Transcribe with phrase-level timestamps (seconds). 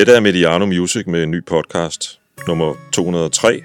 [0.00, 3.64] Dette er Mediano Music med en ny podcast, nummer 203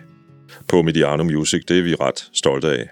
[0.68, 1.64] på Mediano Music.
[1.68, 2.90] Det er vi ret stolte af.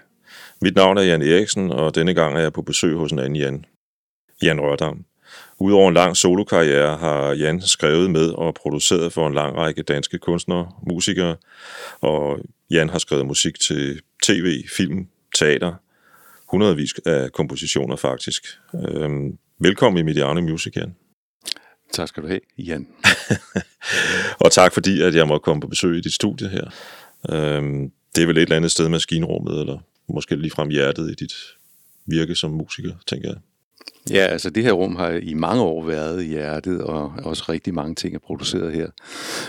[0.60, 3.36] Mit navn er Jan Eriksen, og denne gang er jeg på besøg hos en anden
[3.36, 3.64] Jan.
[4.42, 5.04] Jan Rørdam.
[5.58, 10.18] Udover en lang solokarriere har Jan skrevet med og produceret for en lang række danske
[10.18, 11.36] kunstnere, musikere,
[12.00, 12.38] og
[12.70, 15.72] Jan har skrevet musik til tv, film, teater,
[16.50, 18.44] hundredvis af kompositioner faktisk.
[18.74, 20.94] Øhm, velkommen i Mediano Music, Jan.
[21.94, 22.86] Tak skal du have, Jan.
[24.44, 26.70] og tak fordi, at jeg må komme på besøg i dit studie her.
[27.30, 31.32] Øhm, det er vel et eller andet sted maskinrummet, eller måske ligefrem hjertet i dit
[32.06, 33.38] virke som musiker, tænker jeg.
[34.10, 37.74] Ja, altså det her rum har i mange år været i hjertet, og også rigtig
[37.74, 38.88] mange ting er produceret her.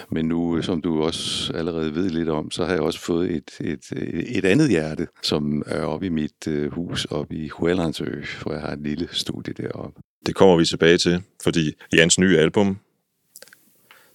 [0.09, 3.51] Men nu, som du også allerede ved lidt om, så har jeg også fået et,
[3.59, 3.91] et,
[4.37, 8.05] et andet hjerte, som er oppe i mit uh, hus oppe i Huelandsø,
[8.41, 10.01] hvor jeg har et lille studie deroppe.
[10.25, 12.77] Det kommer vi tilbage til, fordi Jans nye album,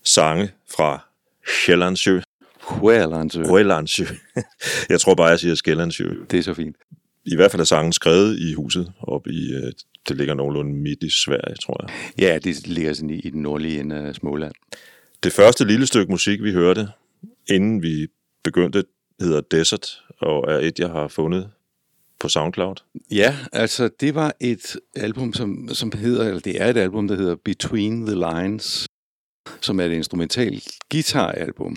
[0.05, 1.05] Sange fra
[1.49, 2.21] Sjællandsø,
[2.63, 3.43] Huelandsø.
[3.43, 4.05] Huelandsø.
[4.91, 6.11] Jeg tror bare, jeg siger Skællandsø.
[6.31, 6.77] Det er så fint.
[7.25, 9.73] I hvert fald er sangen skrevet i huset, op i, øh,
[10.09, 11.91] det ligger nogenlunde midt i Sverige, tror jeg.
[12.19, 14.53] Ja, det ligger sådan i, i den nordlige ende af Småland.
[15.23, 16.89] Det første lille stykke musik, vi hørte,
[17.51, 18.07] inden vi
[18.45, 18.85] begyndte,
[19.21, 21.51] hedder Desert, og er et, jeg har fundet
[22.21, 22.77] på SoundCloud.
[23.11, 27.17] Ja, altså det var et album, som, som hedder, eller det er et album, der
[27.17, 28.87] hedder Between the Lines,
[29.61, 31.77] som er et instrumental guitaralbum,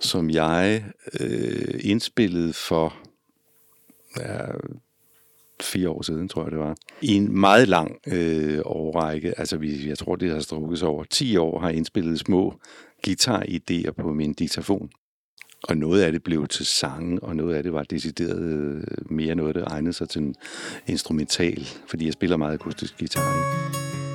[0.00, 0.84] som jeg
[1.20, 3.07] øh, indspillede for
[4.16, 4.46] ja,
[5.62, 6.76] fire år siden, tror jeg det var.
[7.02, 11.04] I en meget lang øh, årrække, altså vi, jeg tror det har strukket sig over
[11.04, 12.54] 10 år, har jeg indspillet små
[13.06, 14.90] guitar-idéer på min diktafon.
[15.64, 19.34] Og noget af det blev til sange, og noget af det var decideret øh, mere
[19.34, 20.34] noget, der egnede sig til en
[20.86, 23.36] instrumental, fordi jeg spiller meget akustisk guitar.
[23.36, 24.07] Ikke?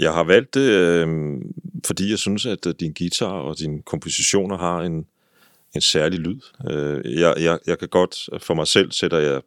[0.00, 1.36] Jeg har valgt det, øh,
[1.86, 5.06] fordi jeg synes, at øh, din guitar og dine kompositioner har en,
[5.74, 6.40] en særlig lyd.
[6.70, 9.40] Øh, jeg, jeg, jeg kan godt, for mig selv sætter jeg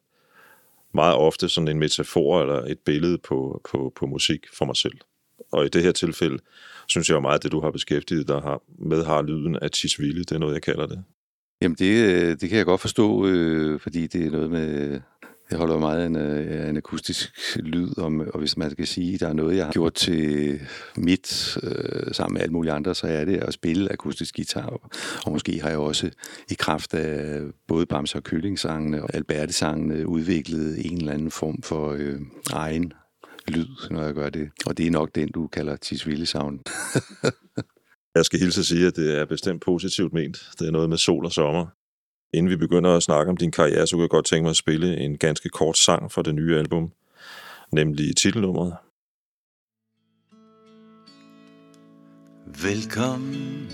[0.94, 4.98] meget ofte sådan en metafor eller et billede på, på, på musik for mig selv.
[5.52, 6.40] Og i det her tilfælde
[6.88, 9.72] synes jeg jo meget, at det du har beskæftiget dig har, med har lyden af
[9.72, 10.20] Tisvilde.
[10.20, 11.04] Det er noget, jeg kalder det.
[11.62, 15.00] Jamen det, øh, det kan jeg godt forstå, øh, fordi det er noget med
[15.52, 19.14] jeg holder meget af en, øh, en akustisk lyd, om, og hvis man skal sige,
[19.14, 20.60] at der er noget, jeg har gjort til
[20.98, 24.66] mit, øh, sammen med alle mulige andre, så er det at spille akustisk guitar.
[24.66, 24.82] Og,
[25.26, 26.10] og måske har jeg også
[26.52, 31.92] i kraft af både Bamse og Kyllingsangene og Alberte-sangene udviklet en eller anden form for
[31.92, 32.20] øh,
[32.54, 32.94] egen
[33.48, 34.50] lyd, når jeg gør det.
[34.66, 36.60] Og det er nok den, du kalder Tisvilde Sound.
[38.16, 40.50] jeg skal hilse at sige, at det er bestemt positivt ment.
[40.60, 41.68] Det er noget med sol og sommer.
[42.34, 44.56] Inden vi begynder at snakke om din karriere, så kunne jeg godt tænke mig at
[44.56, 46.92] spille en ganske kort sang fra det nye album,
[47.72, 48.76] nemlig titelnummeret.
[52.64, 53.68] Velkommen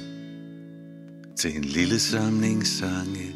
[1.38, 3.36] til en lille samling sange,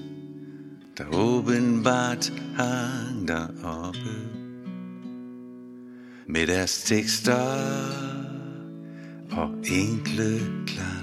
[0.97, 4.15] der åbenbart hang deroppe.
[6.27, 7.43] Med deres tekster
[9.31, 11.02] og enkle klang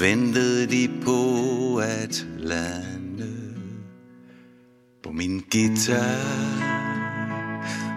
[0.00, 3.32] ventede de på at lande
[5.02, 6.66] på min guitar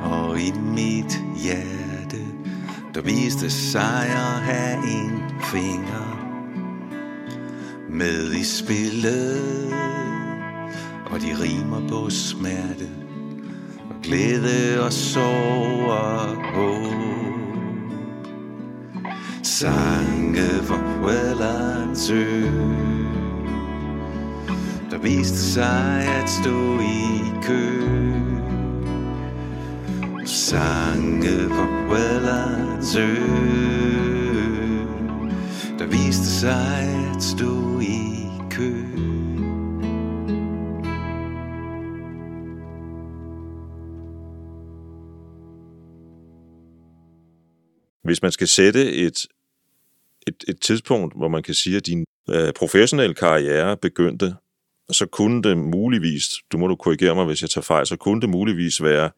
[0.01, 2.25] og i mit hjerte.
[2.93, 6.19] Der viste sig at have en finger
[7.89, 9.73] med i spillet
[11.05, 12.89] og de rimer på smerte
[13.89, 17.28] og glæde og sorg og håb
[19.43, 20.77] sange fra
[22.11, 22.43] ø.
[24.91, 27.81] Der viste sig at stå i kø
[30.25, 31.67] Sange fra
[32.97, 33.15] ø.
[35.79, 37.58] Der viste sig at stå
[48.03, 49.27] Hvis man skal sætte et
[50.27, 54.35] et, et tidspunkt, hvor man kan sige, at din øh, professionelle karriere begyndte,
[54.91, 58.21] så kunne det muligvis, du må du korrigere mig, hvis jeg tager fejl, så kunne
[58.21, 59.09] det muligvis være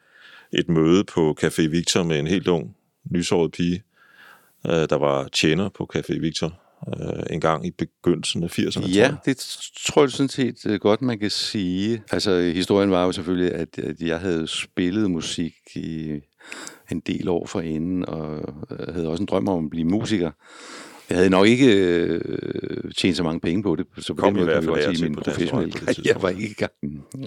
[0.54, 2.76] et møde på Café Victor med en helt ung,
[3.12, 3.84] lyshåret pige,
[4.66, 6.54] øh, der var tjener på Café Victor,
[6.88, 9.38] øh, en gang i begyndelsen af 80'erne, tror Ja, det
[9.86, 12.04] tror jeg sådan set øh, godt, man kan sige.
[12.12, 16.20] Altså, historien var jo selvfølgelig, at, at jeg havde spillet musik i
[16.92, 20.32] en del år forinden, og øh, havde også en drøm om at blive musiker.
[21.10, 24.44] Jeg havde nok ikke øh, tjent så mange penge på det, så på Kom den
[24.44, 26.72] i måde kan vi godt sige, min professionelle karriere var ikke i gang.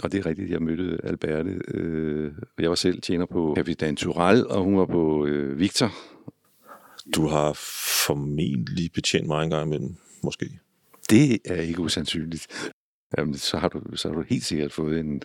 [0.02, 1.60] Og det er rigtigt, jeg mødte Alberte.
[1.68, 5.92] Øh, jeg var selv tjener på Capitan Tural, og hun var på øh, Victor,
[7.14, 7.52] Du har
[8.06, 10.50] formentlig betjent mig en gang imellem, måske.
[11.10, 12.46] Det er ikke usandsynligt.
[13.18, 15.22] Jamen, så har, du, så har du helt sikkert fået en,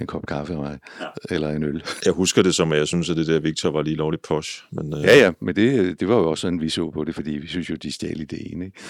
[0.00, 1.34] en kop kaffe af mig, ja.
[1.34, 1.84] eller en øl.
[2.04, 4.62] Jeg husker det som, at jeg synes, at det der Victor var lige lovligt posh.
[4.72, 7.14] Men, øh, Ja, ja, men det, det var jo også sådan, vi så på det,
[7.14, 8.62] fordi vi synes jo, de stjal ideen.
[8.62, 8.82] Ikke?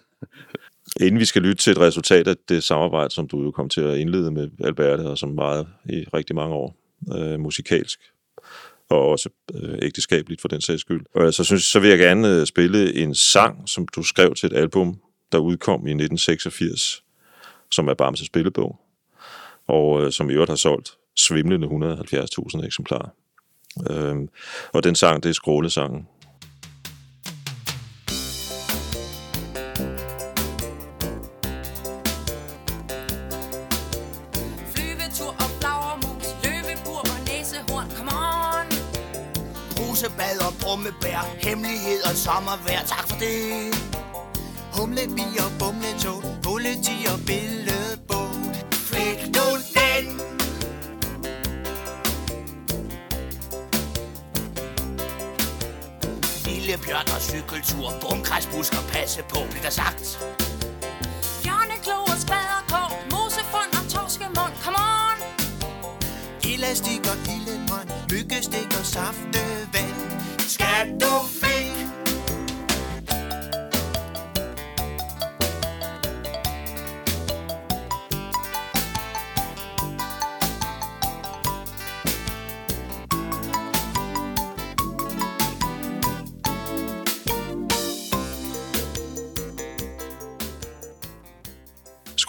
[1.06, 3.80] Inden vi skal lytte til et resultat af det samarbejde, som du jo kom til
[3.80, 6.76] at indlede med Alberte, og som varede i rigtig mange år,
[7.16, 8.00] øh, musikalsk,
[8.90, 11.00] og også øh, ægteskabeligt for den sags skyld.
[11.14, 14.46] Og så, synes, så vil jeg gerne øh, spille en sang, som du skrev til
[14.46, 15.00] et album,
[15.32, 17.02] der udkom i 1986,
[17.72, 18.80] som er Bamses spillebog,
[19.68, 23.08] og øh, som i øvrigt har solgt svimlende 170.000 eksemplarer.
[23.90, 24.16] Øh,
[24.72, 26.08] og den sang, det er Skrålesangen.
[34.74, 38.66] Flyvetur og flagermus, løbebur og næsehorn, come on!
[39.76, 43.12] Brusebad og brummebær, hemmeligheder, sommervejr, tak
[46.72, 48.54] bumletog, politi og billedbåd.
[48.72, 50.20] Flik nu den!
[56.44, 60.18] Lille bjørn og cykeltur, bumgræsbusk og passe på, bliver der sagt.
[61.42, 65.18] Bjørneklo og spaderkår, mosefund og torskemund, come on!
[66.52, 69.96] Elastik og gildemund, myggestik og saftevand.
[70.38, 71.31] Skal du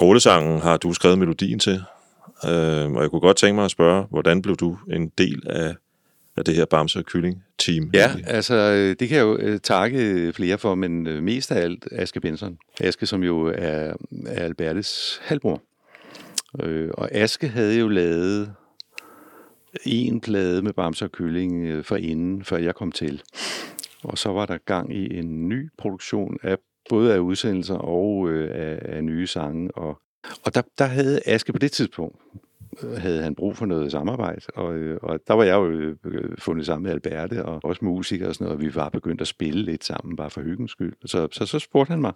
[0.03, 1.83] Skrålesangen har du skrevet melodien til,
[2.45, 5.75] øh, og jeg kunne godt tænke mig at spørge, hvordan blev du en del af,
[6.37, 7.89] af det her Bamse og Kylling-team?
[7.93, 8.27] Ja, egentlig?
[8.27, 11.87] altså, øh, det kan jeg jo øh, takke flere for, men øh, mest af alt
[11.91, 12.57] Aske Benson.
[12.79, 13.93] Aske, som jo er,
[14.25, 15.61] er Albertes halvbror.
[16.63, 18.53] Øh, og Aske havde jo lavet
[19.85, 23.21] en plade med Bamse og Kylling øh, for inden, før jeg kom til.
[24.03, 26.57] Og så var der gang i en ny produktion af
[26.89, 29.71] både af udsendelser og øh, af, af nye sange.
[29.77, 30.01] Og,
[30.45, 32.17] og der, der havde Aske på det tidspunkt,
[32.83, 35.69] øh, havde han brug for noget samarbejde, og, øh, og der var jeg jo
[36.05, 39.21] øh, fundet sammen med Alberte og også musikere og sådan noget, og vi var begyndt
[39.21, 40.93] at spille lidt sammen, bare for hyggens skyld.
[41.05, 42.13] Så, så, så spurgte han mig,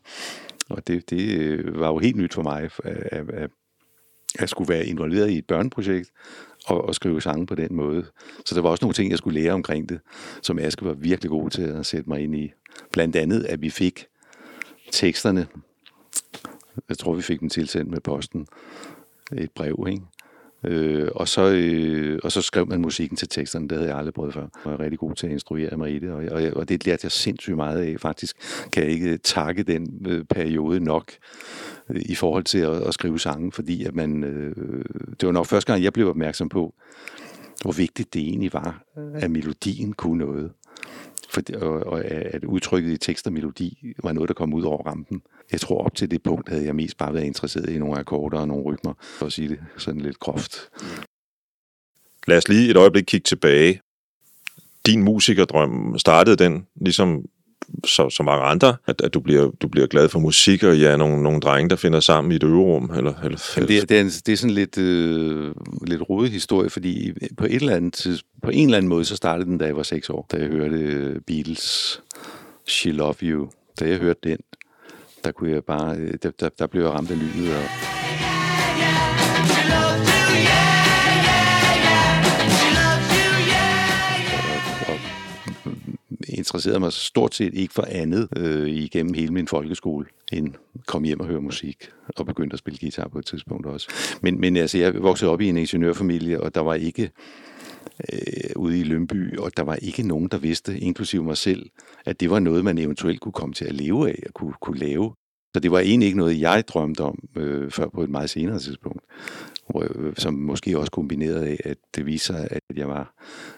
[0.69, 3.49] og det, det øh, var jo helt nyt for mig, at, at,
[4.39, 6.11] at skulle være involveret i et børneprojekt
[6.65, 8.05] og, og skrive sange på den måde.
[8.45, 9.99] Så der var også nogle ting, jeg skulle lære omkring det,
[10.41, 12.51] som Aske var virkelig god til at sætte mig ind i.
[12.91, 14.05] Blandt andet, at vi fik
[14.92, 15.48] teksterne,
[16.89, 18.48] jeg tror, vi fik dem tilsendt med posten,
[19.38, 20.01] et brev, ikke?
[20.63, 24.13] Øh, og, så, øh, og så skrev man musikken til teksterne, det havde jeg aldrig
[24.13, 24.41] prøvet før.
[24.41, 27.06] Jeg var rigtig god til at instruere mig i det, og, og, og det lærte
[27.06, 28.00] jeg sindssygt meget af.
[28.00, 28.36] Faktisk
[28.72, 31.12] kan jeg ikke takke den øh, periode nok
[31.89, 34.56] øh, i forhold til at, at skrive sange, fordi at man, øh,
[35.20, 36.74] det var nok første gang, jeg blev opmærksom på,
[37.62, 40.51] hvor vigtigt det egentlig var, at melodien kunne noget.
[41.38, 44.84] For, og, og at udtrykket i tekst og melodi var noget, der kom ud over
[44.84, 45.22] rampen.
[45.51, 48.39] Jeg tror op til det punkt havde jeg mest bare været interesseret i nogle akkorder
[48.39, 50.70] og nogle rytmer, for at sige det sådan lidt groft.
[52.27, 53.82] Lad os lige et øjeblik kigge tilbage.
[54.86, 57.25] Din musikerdrøm, startede den ligesom
[57.86, 60.97] så, så mange andre, at, at du, bliver, du bliver glad for musik, og ja,
[60.97, 62.91] nogle, nogle drenge, der finder sammen i et øverum?
[62.95, 65.53] Eller, eller, Jamen, det, er, det, er en, det er sådan lidt, øh,
[65.88, 69.50] lidt rodet historie, fordi på, et eller andet, på en eller anden måde, så startede
[69.50, 72.01] den, da jeg var seks år, da jeg hørte øh, Beatles
[72.67, 73.50] She Love You.
[73.79, 74.38] Da jeg hørte den,
[75.24, 77.63] der, kunne jeg bare, øh, der, der, der blev jeg ramt af lynet, og
[86.38, 90.53] interesserede mig stort set ikke for andet øh, igennem hele min folkeskole, end
[90.86, 93.89] kom hjem og høre musik, og begyndte at spille guitar på et tidspunkt også.
[94.22, 97.12] Men, men altså, jeg voksede op i en ingeniørfamilie, og der var ikke
[98.13, 101.70] øh, ude i Lønby, og der var ikke nogen, der vidste, inklusive mig selv,
[102.06, 104.79] at det var noget, man eventuelt kunne komme til at leve af og kunne, kunne
[104.79, 105.13] lave.
[105.53, 108.60] Så det var egentlig ikke noget, jeg drømte om, øh, før på et meget senere
[108.60, 109.03] tidspunkt.
[109.75, 113.13] Øh, som måske også kombineret af, at det viser sig, at jeg var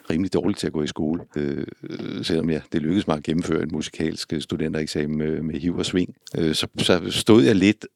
[0.10, 3.24] rimelig dårlig til at gå i skole, øh, øh, selvom jeg, det lykkedes mig at
[3.24, 6.16] gennemføre en musikalsk øh, studentereksamen med, med hiv og sving.
[6.38, 7.88] Øh, så, så stod jeg lidt,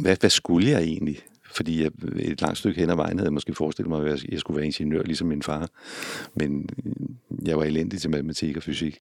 [0.00, 1.18] hvad, hvad skulle jeg egentlig?
[1.52, 4.40] Fordi jeg, et langt stykke hen ad vejen havde jeg måske forestillet mig, at jeg
[4.40, 5.68] skulle være ingeniør, ligesom min far.
[6.34, 6.92] Men øh,
[7.48, 8.98] jeg var elendig til matematik og fysik.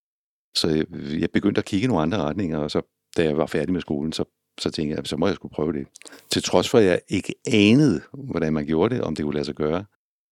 [0.56, 0.86] Så jeg,
[1.20, 2.82] jeg begyndte at kigge i nogle andre retninger, og så
[3.18, 4.24] da jeg var færdig med skolen, så,
[4.58, 5.88] så tænkte jeg, så må jeg skulle prøve det.
[6.32, 9.46] Til trods for, at jeg ikke anede, hvordan man gjorde det, om det kunne lade
[9.46, 9.86] sig gøre.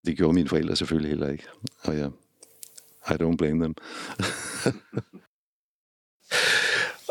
[0.06, 1.44] Det gjorde mine forældre selvfølgelig heller ikke.
[1.82, 2.10] Og jeg,
[3.10, 3.74] I don't blame them.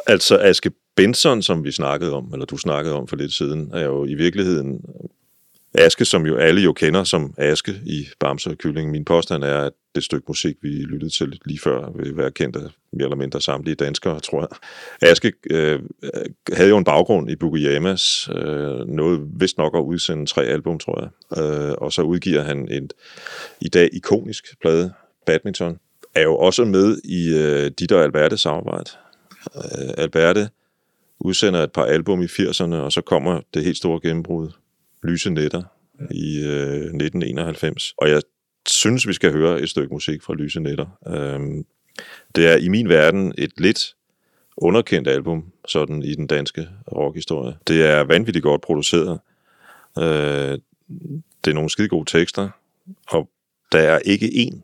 [0.07, 3.85] Altså Aske Benson, som vi snakkede om, eller du snakkede om for lidt siden, er
[3.85, 4.81] jo i virkeligheden
[5.77, 8.91] Aske, som jo alle jo kender som Aske i Bamse og Kylling.
[8.91, 12.55] Min påstand er, at det stykke musik, vi lyttede til lige før, vil være kendt
[12.55, 12.61] af
[12.93, 14.47] mere eller mindre samtlige danskere, tror jeg.
[15.09, 15.79] Aske øh,
[16.53, 21.01] havde jo en baggrund i Bukuyamas, øh, noget vist nok at udsende tre album, tror
[21.01, 21.43] jeg.
[21.43, 22.89] Øh, og så udgiver han en
[23.61, 24.93] i dag ikonisk plade,
[25.25, 25.77] Badminton,
[26.15, 28.91] er jo også med i øh, dit og Alberte samarbejde.
[29.55, 30.49] Øh, Alberte
[31.19, 34.49] udsender et par album i 80'erne, og så kommer det helt store gennembrud,
[35.05, 35.63] Lyse Netter,
[36.11, 37.93] i øh, 1991.
[37.97, 38.21] Og jeg
[38.69, 40.85] synes, vi skal høre et stykke musik fra Lyse Netter.
[41.07, 41.65] Øhm,
[42.35, 43.95] det er i min verden et lidt
[44.57, 47.57] underkendt album, sådan i den danske rockhistorie.
[47.67, 49.19] Det er vanvittigt godt produceret.
[49.97, 50.59] Øh,
[51.45, 52.49] det er nogle skide gode tekster,
[53.07, 53.29] og
[53.71, 54.61] der er ikke én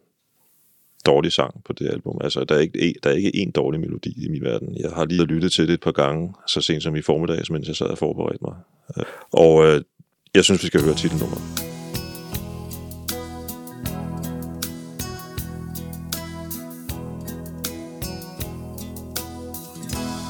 [1.05, 2.17] dårlig sang på det album.
[2.23, 4.77] Altså, der er ikke, e, der er ikke én dårlig melodi i min verden.
[4.77, 7.67] Jeg har lige lyttet til det et par gange, så sent som i formiddags, mens
[7.67, 8.55] jeg sad og forberedte mig.
[8.97, 9.81] Øh, og øh,
[10.35, 11.41] jeg synes, vi skal høre titelnummeret.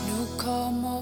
[0.09, 1.01] Nu kommer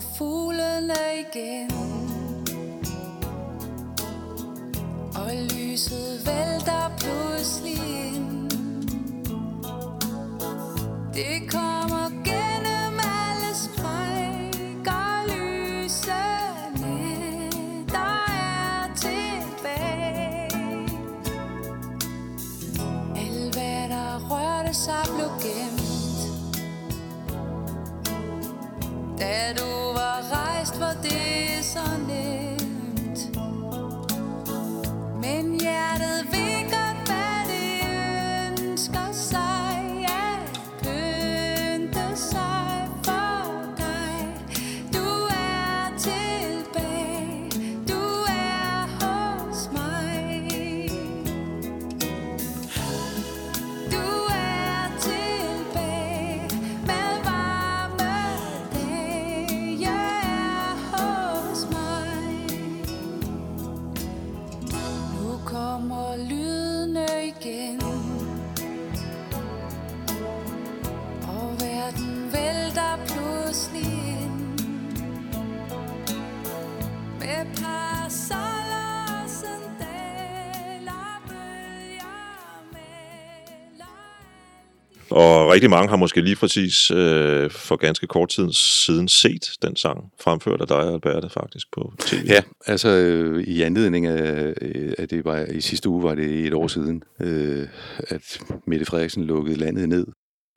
[85.59, 90.11] rigtig mange har måske lige præcis øh, for ganske kort tid siden set den sang,
[90.21, 92.15] fremført af dig og Alberte faktisk på tv.
[92.25, 96.47] Ja, altså øh, i anledning af, øh, at det var i sidste uge, var det
[96.47, 97.67] et år siden, øh,
[98.07, 100.07] at Mette Frederiksen lukkede landet ned.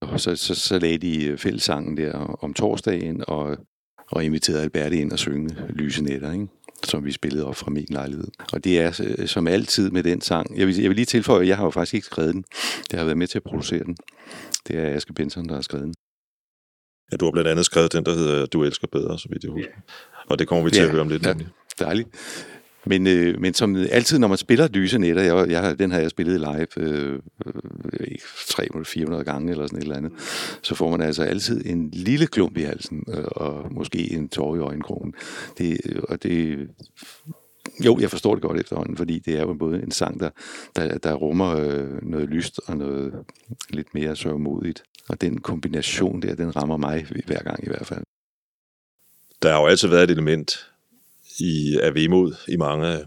[0.02, 3.56] Og så, så, så lagde de øh, fællessangen der om torsdagen, og,
[4.10, 6.46] og inviterede Alberte ind og synge Lyse Netter, ikke?
[6.86, 8.28] Som vi spillede op fra min lejlighed.
[8.52, 10.58] Og det er øh, som altid med den sang.
[10.58, 12.44] Jeg vil, jeg vil lige tilføje, at jeg har jo faktisk ikke skrevet den.
[12.92, 13.96] Jeg har været med til at producere den.
[14.68, 15.94] Det er Aske Benson, der har skrevet den.
[17.12, 19.50] Ja, du har blandt andet skrevet den, der hedder Du elsker bedre, så vidt jeg
[19.52, 19.72] husker.
[20.26, 21.26] Og det kommer vi til Ja, at høre om lidt.
[21.26, 21.34] ja.
[21.78, 22.08] Dejligt.
[22.86, 26.10] Men, øh, men som altid, når man spiller Lyse Netter, jeg, jeg, den har jeg
[26.10, 27.18] spillet live øh,
[28.00, 30.12] øh 300-400 gange eller sådan et eller andet,
[30.62, 34.56] så får man altså altid en lille klump i halsen, øh, og måske en tår
[34.56, 35.14] i øjenkrogen.
[35.58, 36.68] Det, øh, og det,
[37.84, 40.30] jo, jeg forstår det godt efterhånden, fordi det er jo både en sang, der,
[40.76, 43.12] der, der rummer øh, noget lyst og noget
[43.70, 44.82] lidt mere sørgmodigt.
[45.08, 48.04] Og den kombination der, den rammer mig hver gang i hvert fald.
[49.42, 50.71] Der har jo altid været et element
[51.38, 53.04] i, af vemod i mange af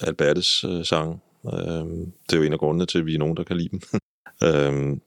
[0.00, 1.18] Albertes øh, sange.
[1.46, 3.68] Øhm, det er jo en af grundene til, at vi er nogen, der kan lide
[3.68, 3.80] dem.
[4.48, 5.00] øhm,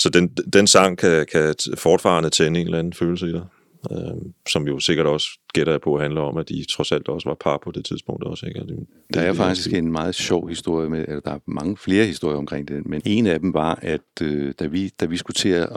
[0.00, 3.46] så den, den sang kan, kan fortfarande tænde en eller anden følelse i dig,
[3.90, 7.28] øhm, som jo sikkert også gætter jeg på handler om, at de trods alt også
[7.28, 8.46] var par på det tidspunkt også.
[8.46, 8.60] Ikke?
[8.62, 8.76] Og Det,
[9.14, 12.36] Der det- er faktisk en meget sjov historie med, eller der er mange flere historier
[12.38, 15.48] omkring det, men en af dem var, at øh, da, vi, da vi skulle til
[15.48, 15.68] at,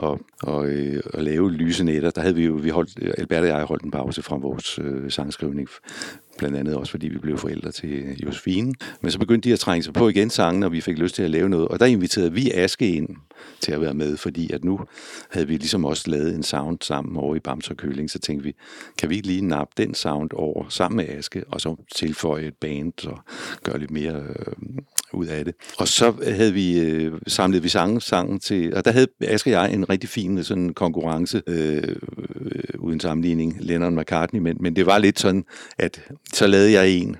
[0.48, 3.64] at, øh, at lave lyse nætter, der havde vi jo, vi holdt, Albert og jeg
[3.64, 5.68] holdt en pause fra vores øh, sangskrivning,
[6.38, 8.74] blandt andet også fordi vi blev forældre til Josefine.
[9.00, 11.22] Men så begyndte de at trænge sig på igen sangen, og vi fik lyst til
[11.22, 11.68] at lave noget.
[11.68, 13.08] Og der inviterede vi Aske ind
[13.60, 14.80] til at være med, fordi at nu
[15.30, 18.44] havde vi ligesom også lavet en sound sammen over i Bams og Køling, så tænkte
[18.44, 18.54] vi,
[18.98, 22.54] kan vi ikke lige nappe den sound over sammen med Aske, og så tilføje et
[22.60, 23.18] band og
[23.62, 24.54] gøre lidt mere øh,
[25.12, 25.54] ud af det.
[25.78, 29.52] Og så havde vi øh, samlet vi sangen, sangen til, og der havde Aske og
[29.52, 31.96] jeg en rigtig fin øh, sådan konkurrence, øh,
[32.28, 35.44] øh, uden sammenligning, Lennon McCartney, men, men det var lidt sådan,
[35.78, 36.00] at
[36.32, 37.16] så lavede jeg en,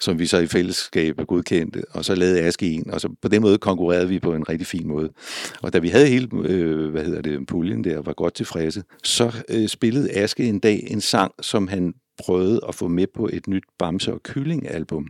[0.00, 3.42] som vi så i fællesskab godkendte, og så lavede Aske en, og så på den
[3.42, 5.10] måde konkurrerede vi på en rigtig fin måde.
[5.62, 9.44] Og da vi havde hele, øh, hvad hedder det, puljen der, var godt tilfredse, så
[9.48, 13.46] øh, spillede Aske en dag en sang, som han prøvede at få med på et
[13.48, 15.08] nyt Bamse og Kylling album,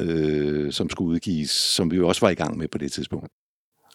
[0.00, 3.28] øh, som skulle udgives, som vi jo også var i gang med på det tidspunkt.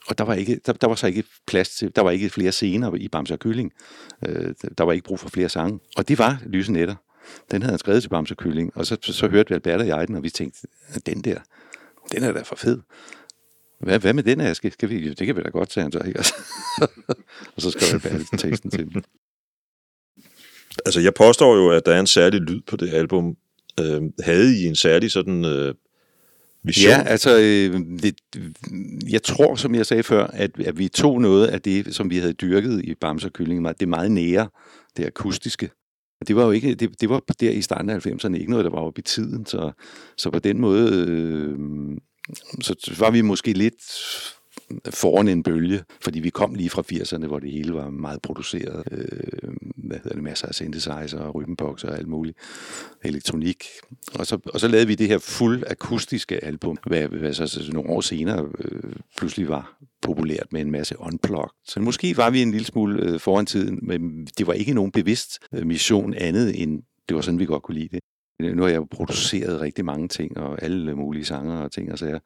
[0.07, 2.51] Og der var, ikke, der, der var så ikke plads til, der var ikke flere
[2.51, 3.71] scener i Bamse og Kylling.
[4.27, 5.79] Øh, der var ikke brug for flere sange.
[5.97, 6.95] Og det var Lyse Netter.
[7.51, 8.35] Den havde han skrevet til Bamse
[8.75, 10.67] og så, så, så hørte vi Albert og jeg den, og vi tænkte,
[11.05, 11.39] den der,
[12.11, 12.79] den er da for fed.
[13.79, 14.71] Hvad, hvad med den, Aske?
[14.71, 16.01] Skal vi, det kan vi da godt, sagde han så.
[16.07, 16.19] Ikke?
[17.55, 19.03] og så skrev Albert teksten til den.
[20.85, 23.37] Altså, jeg påstår jo, at der er en særlig lyd på det album.
[23.79, 25.75] Øh, havde I en særlig sådan øh,
[26.63, 26.91] vision?
[26.91, 28.15] Ja, altså, øh, det,
[29.09, 32.17] jeg tror, som jeg sagde før, at, at vi tog noget af det, som vi
[32.17, 34.49] havde dyrket i Bamse og Kylling, det meget nære,
[34.97, 35.69] det akustiske.
[36.21, 38.65] Og Det var jo ikke, det, det var der i starten af 90'erne ikke noget,
[38.65, 39.71] der var oppe i tiden, så,
[40.17, 41.57] så på den måde, øh,
[42.61, 43.81] så var vi måske lidt
[44.89, 48.83] foran en bølge, fordi vi kom lige fra 80'erne, hvor det hele var meget produceret.
[48.91, 52.37] Øh, hvad hedder det, masser af synthesizer og rytmebox og alt muligt
[53.03, 53.63] elektronik.
[54.19, 57.71] Og så, og så lavede vi det her fuld akustiske album, hvad, hvad så, så
[57.73, 61.49] nogle år senere øh, pludselig var populært med en masse unplugged.
[61.67, 64.91] Så måske var vi en lille smule øh, foran tiden, men det var ikke nogen
[64.91, 67.99] bevidst øh, mission andet end, det var sådan, vi godt kunne lide det.
[68.41, 71.99] Øh, nu har jeg produceret rigtig mange ting, og alle mulige sanger og ting og
[71.99, 72.19] sager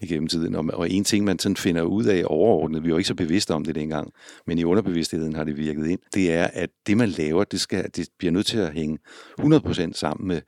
[0.00, 0.54] igennem tiden.
[0.54, 3.54] Og, og en ting, man sådan finder ud af overordnet, vi var ikke så bevidste
[3.54, 4.12] om det dengang,
[4.46, 7.90] men i underbevidstheden har det virket ind, det er, at det man laver, det, skal,
[7.96, 8.98] det bliver nødt til at hænge
[9.40, 10.40] 100% sammen med,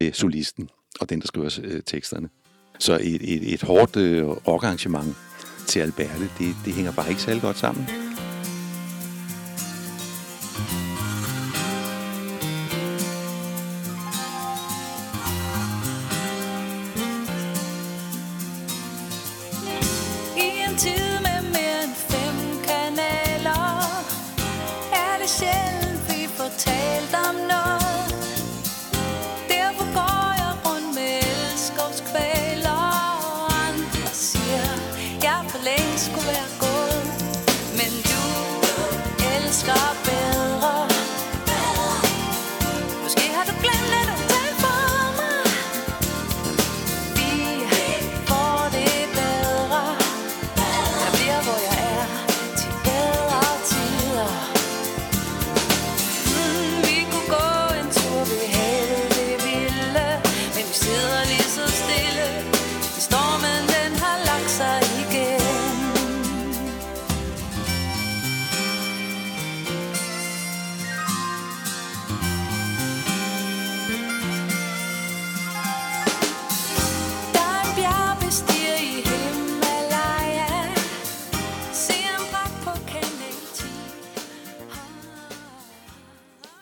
[0.00, 0.68] med solisten
[1.00, 2.28] og den, der skriver øh, teksterne.
[2.78, 5.16] Så et, et, et hårdt øh, rockarrangement
[5.66, 8.11] til Alberte, det, det hænger bare ikke særlig godt sammen.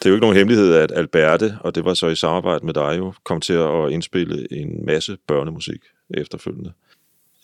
[0.00, 2.74] Det er jo ikke nogen hemmelighed, at Alberte, og det var så i samarbejde med
[2.74, 6.72] dig jo, kom til at indspille en masse børnemusik efterfølgende.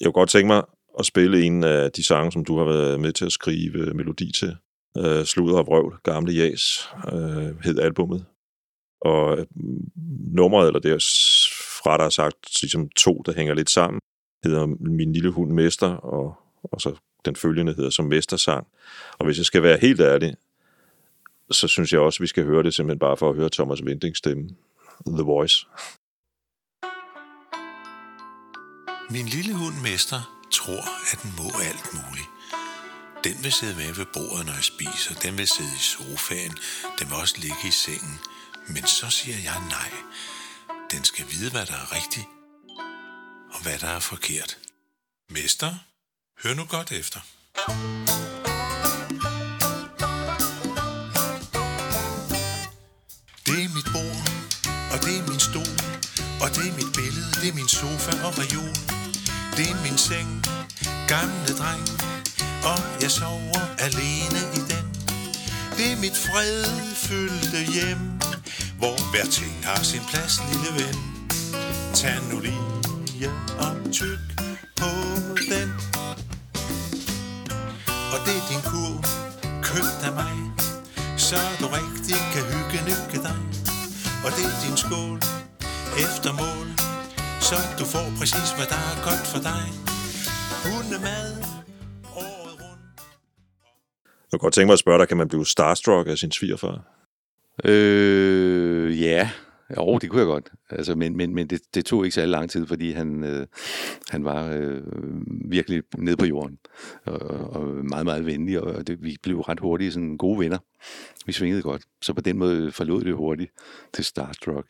[0.01, 0.63] Jeg kunne godt tænke mig
[0.99, 4.33] at spille en af de sange, som du har været med til at skrive melodi
[4.33, 4.57] til.
[4.99, 8.25] Øh, Sluder og vrøvl, Gamle Jas, øh, hed albummet.
[9.01, 9.91] Og mm,
[10.35, 10.99] nummeret, eller det er
[11.83, 14.01] fra der er sagt, ligesom to, der hænger lidt sammen,
[14.45, 18.67] hedder Min lille hund Mester, og, og så den følgende hedder som Mestersang.
[19.19, 20.35] Og hvis jeg skal være helt ærlig,
[21.51, 23.85] så synes jeg også, at vi skal høre det simpelthen bare for at høre Thomas
[23.85, 24.49] Vindings stemme.
[25.07, 25.67] The Voice.
[29.11, 32.29] Min lille hund Mester tror, at den må alt muligt.
[33.25, 35.13] Den vil sidde med ved bordet, når jeg spiser.
[35.25, 36.55] Den vil sidde i sofaen.
[36.99, 38.19] Den vil også ligge i sengen.
[38.75, 39.91] Men så siger jeg nej.
[40.93, 42.27] Den skal vide, hvad der er rigtigt,
[43.55, 44.59] og hvad der er forkert.
[45.31, 45.71] Mester,
[46.43, 47.21] hør nu godt efter.
[53.77, 54.23] Mit bord,
[54.93, 55.77] og Det er min stol,
[56.43, 58.77] og det er mit billede, det er min sofa og reol.
[59.57, 60.31] Det er min seng,
[61.09, 61.87] gamle dreng,
[62.71, 64.87] og jeg sover alene i den.
[65.77, 68.03] Det er mit fredfyldte hjem,
[68.79, 70.99] hvor hver ting har sin plads, lille ven.
[71.95, 74.19] Tag nu lige og tyk
[74.77, 74.91] på
[75.53, 75.69] den.
[78.13, 78.95] Og det er din kur,
[79.63, 80.37] købt af mig,
[81.17, 83.56] så du rigtig kan hygge nykke dig.
[84.27, 85.19] Og det er din skål,
[86.05, 86.67] efter mål,
[87.49, 89.65] så du får præcis, hvad der er godt for dig.
[90.67, 91.29] Hundemad,
[92.25, 93.01] året rundt.
[94.31, 96.77] Jeg kunne godt tænke mig at spørge dig, kan man blive starstruck af sin svigerfar?
[97.65, 99.31] Øh, ja,
[99.77, 100.53] jo, det kunne jeg godt.
[100.71, 103.47] Altså, men men, men det, det tog ikke så lang tid, fordi han, øh,
[104.09, 104.83] han var øh,
[105.51, 106.59] virkelig nede på jorden.
[107.05, 110.59] Og, og meget, meget venlig, og det, vi blev ret hurtigt sådan gode venner.
[111.27, 111.83] Vi svingede godt.
[112.03, 113.53] Så på den måde forlod det hurtigt
[113.93, 114.67] til Starstruck.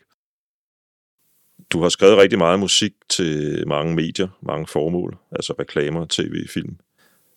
[1.69, 6.77] Du har skrevet rigtig meget musik til mange medier, mange formål, altså reklamer, tv, film.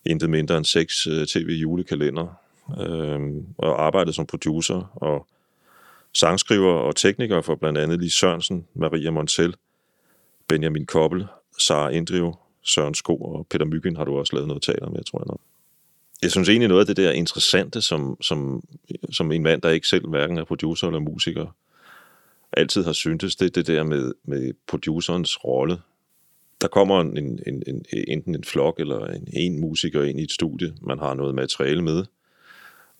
[0.07, 2.40] Intet mindre end seks øh, tv-julekalender.
[2.81, 3.20] Øh,
[3.59, 5.27] og arbejdet som producer og
[6.14, 9.55] sangskriver og tekniker for blandt andet Lis Sørensen, Maria Montel,
[10.49, 11.27] Benjamin Koppel,
[11.59, 15.18] Sara Indriv, Søren Sko og Peter Myggen har du også lavet noget teater med, tror
[15.18, 15.40] jeg nok.
[16.23, 18.62] Jeg synes egentlig noget af det der interessante, som, som,
[19.11, 21.46] som en mand, der ikke selv hverken er producer eller musiker,
[22.53, 25.79] altid har syntes, det er det der med, med producerens rolle.
[26.61, 30.23] Der kommer en, en, en, en, enten en flok eller en, en musiker ind i
[30.23, 32.05] et studie, man har noget materiale med,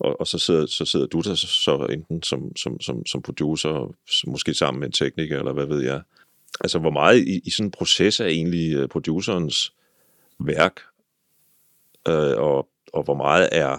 [0.01, 3.95] og, og så, sidder, så sidder du der så, enten som, som, som, som producer,
[4.27, 6.03] måske sammen med en tekniker, eller hvad ved jeg.
[6.61, 9.75] Altså, hvor meget i, i sådan en proces er egentlig øh, producerens
[10.41, 10.81] værk,
[12.09, 13.79] øh, og, og hvor meget er,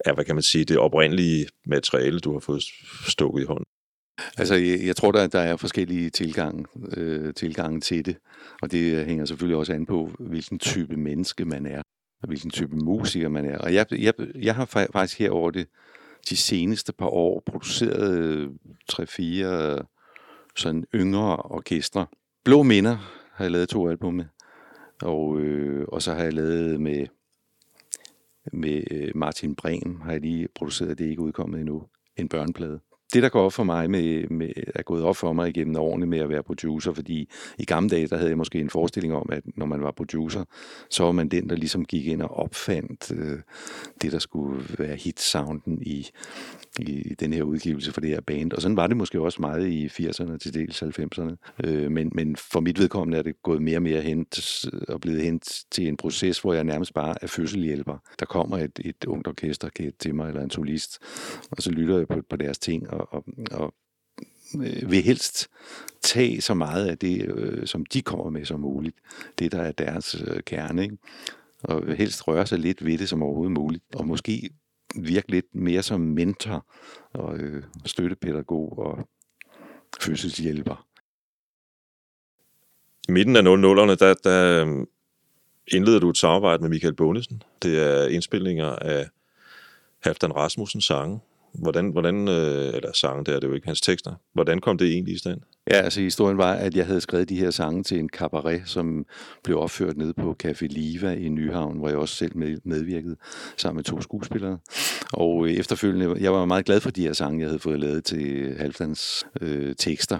[0.00, 2.62] er, hvad kan man sige, det oprindelige materiale, du har fået
[3.06, 3.64] stukket i hånden?
[4.38, 6.64] Altså, jeg, jeg tror, der, der er forskellige tilgange,
[6.96, 8.16] øh, tilgange til det,
[8.62, 11.82] og det øh, hænger selvfølgelig også an på, hvilken type menneske man er,
[12.22, 13.58] og hvilken type musiker man er.
[13.58, 15.66] Og jeg, jeg, jeg har faktisk herover det
[16.28, 18.50] de seneste par år produceret øh,
[18.88, 19.84] tre-fire øh,
[20.56, 22.06] sådan yngre orkestre.
[22.44, 22.96] Blå Minder
[23.32, 24.24] har jeg lavet to album med,
[25.02, 27.06] og, øh, og så har jeg lavet med,
[28.52, 31.82] med øh, Martin Brehm, har jeg lige produceret, det er ikke udkommet endnu,
[32.16, 32.80] en børneplade
[33.12, 36.06] det, der går op for mig, med, med, er gået op for mig igennem årene
[36.06, 39.28] med at være producer, fordi i gamle dage, der havde jeg måske en forestilling om,
[39.32, 40.44] at når man var producer,
[40.90, 43.38] så var man den, der ligesom gik ind og opfandt øh,
[44.02, 46.10] det, der skulle være hitsounden i,
[46.78, 48.52] i den her udgivelse for det her band.
[48.52, 51.36] Og sådan var det måske også meget i 80'erne til dels 90'erne.
[51.64, 54.26] Øh, men, men for mit vedkommende er det gået mere og mere hen
[54.72, 55.40] øh, og blevet hen
[55.70, 57.96] til en proces, hvor jeg nærmest bare er fødselhjælper.
[58.20, 59.68] Der kommer et, et ungt orkester
[59.98, 60.98] til mig, eller en solist,
[61.50, 63.74] og så lytter jeg på, på deres ting, og, og, og
[64.54, 65.48] øh, vil helst
[66.02, 68.96] tage så meget af det, øh, som de kommer med som muligt.
[69.38, 70.98] Det, der er deres øh, kerne, ikke?
[71.62, 73.84] Og vil helst røre sig lidt ved det som overhovedet muligt.
[73.94, 74.50] Og måske
[74.96, 76.66] virke lidt mere som mentor
[77.12, 79.08] og øh, støttepædagog og
[80.00, 80.86] fødselshjælper.
[83.08, 84.86] I midten af 00'erne, der, der øh,
[85.72, 87.42] indleder du et samarbejde med Michael Bonesen.
[87.62, 89.08] Det er indspilninger af
[90.02, 91.20] Halfdan Rasmussens sange.
[91.54, 94.14] Hvordan, hvordan øh, eller sange, det er det jo ikke, hans tekster.
[94.32, 95.40] Hvordan kom det egentlig i stand?
[95.70, 99.06] Ja, altså historien var, at jeg havde skrevet de her sange til en cabaret, som
[99.44, 103.16] blev opført nede på Café Liva i Nyhavn, hvor jeg også selv medvirkede
[103.56, 104.58] sammen med to skuespillere.
[105.12, 108.04] Og øh, efterfølgende, jeg var meget glad for de her sange, jeg havde fået lavet
[108.04, 110.18] til Halvdans øh, tekster,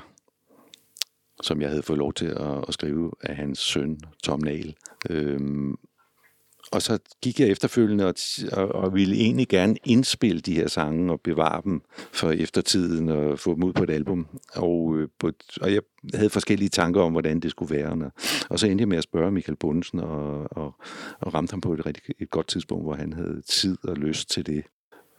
[1.43, 4.75] som jeg havde fået lov til at, at skrive af hans søn, Tom Nahl.
[5.11, 5.75] Øhm,
[6.73, 8.15] og så gik jeg efterfølgende og,
[8.53, 13.39] og, og ville egentlig gerne indspille de her sange og bevare dem for eftertiden og
[13.39, 14.27] få dem ud på et album.
[14.55, 15.83] Og, øh, på, og jeg
[16.15, 18.11] havde forskellige tanker om, hvordan det skulle være.
[18.51, 20.75] Og så endte jeg med at spørge Michael Bundesen og, og,
[21.21, 24.31] og ramte ham på et, rigtig, et godt tidspunkt, hvor han havde tid og lyst
[24.31, 24.65] til det.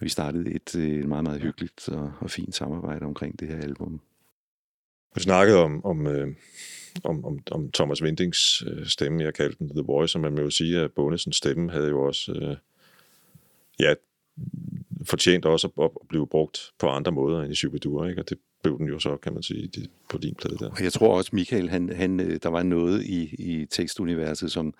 [0.01, 3.57] Vi startede et, øh, et meget, meget hyggeligt og, og fint samarbejde omkring det her
[3.57, 4.01] album.
[5.15, 6.27] Vi snakkede om, om øh,
[7.03, 9.23] om, om, om Thomas Vindings øh, stemme.
[9.23, 12.01] Jeg kaldte den The Voice, og man må jo sige, at Bundesens stemme havde jo
[12.01, 12.57] også øh,
[13.79, 13.93] ja,
[15.05, 18.21] fortjent også at, at blive brugt på andre måder end i Shubidua, ikke?
[18.21, 19.71] og det blev den jo så, kan man sige,
[20.09, 20.69] på din plade der.
[20.69, 24.73] Og jeg tror også, Michael, han, han, øh, der var noget i, i tekstuniverset, som,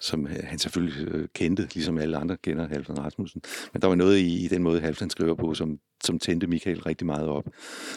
[0.00, 3.42] som øh, han selvfølgelig øh, kendte, ligesom alle andre kender Halvdan Rasmussen.
[3.72, 6.82] Men der var noget i, i den måde, Halvdan skriver på, som, som tændte Michael
[6.82, 7.44] rigtig meget op,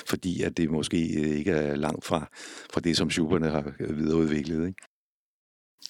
[0.05, 2.29] fordi at det måske øh, ikke er langt fra,
[2.73, 4.67] fra det, som Schuberne har videreudviklet.
[4.67, 4.81] Ikke?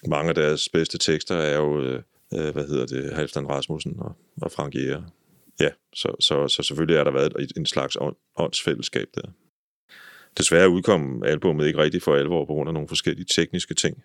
[0.08, 4.52] Mange af deres bedste tekster er jo, øh, hvad hedder det, Halvdan Rasmussen og, og
[4.52, 5.04] Frank Jæger.
[5.60, 7.98] Ja, så, så, så selvfølgelig er der været en slags
[8.38, 9.32] åndsfællesskab der.
[10.38, 14.04] Desværre udkom albummet ikke rigtig for alvor på grund af nogle forskellige tekniske ting.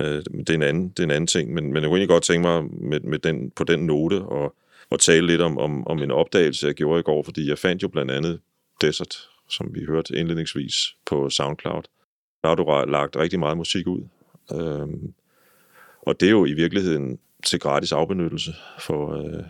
[0.00, 2.08] Øh, det, er en anden, det er en anden ting, men, men jeg kunne egentlig
[2.08, 4.54] godt tænke mig med, med den, på den note og,
[4.90, 7.82] og tale lidt om, om, om en opdagelse, jeg gjorde i går, fordi jeg fandt
[7.82, 8.40] jo blandt andet
[8.80, 10.74] Desert, som vi hørte indledningsvis
[11.06, 11.82] på SoundCloud.
[12.42, 14.02] Der har du lagt rigtig meget musik ud.
[14.52, 15.14] Øhm,
[16.02, 19.44] og det er jo i virkeligheden til gratis afbenyttelse for øh,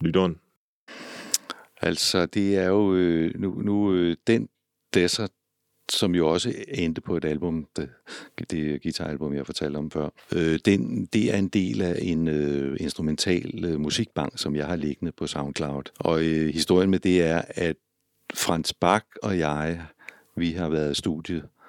[0.00, 0.40] lytteren.
[1.80, 4.48] Altså, det er jo øh, nu, nu øh, den
[4.94, 5.30] Desert,
[5.92, 7.88] som jo også endte på et album, det,
[8.50, 10.08] det guitaralbum, jeg fortalte om før.
[10.32, 14.76] Øh, den, det er en del af en øh, instrumental øh, musikbank, som jeg har
[14.76, 15.82] liggende på SoundCloud.
[15.98, 17.76] Og øh, historien med det er, at
[18.34, 19.82] Frans Bak og jeg,
[20.36, 21.59] vi har været i studiet Øh,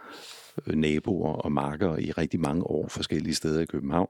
[0.68, 4.10] Øh, naboer og marker i rigtig mange år forskellige steder i København.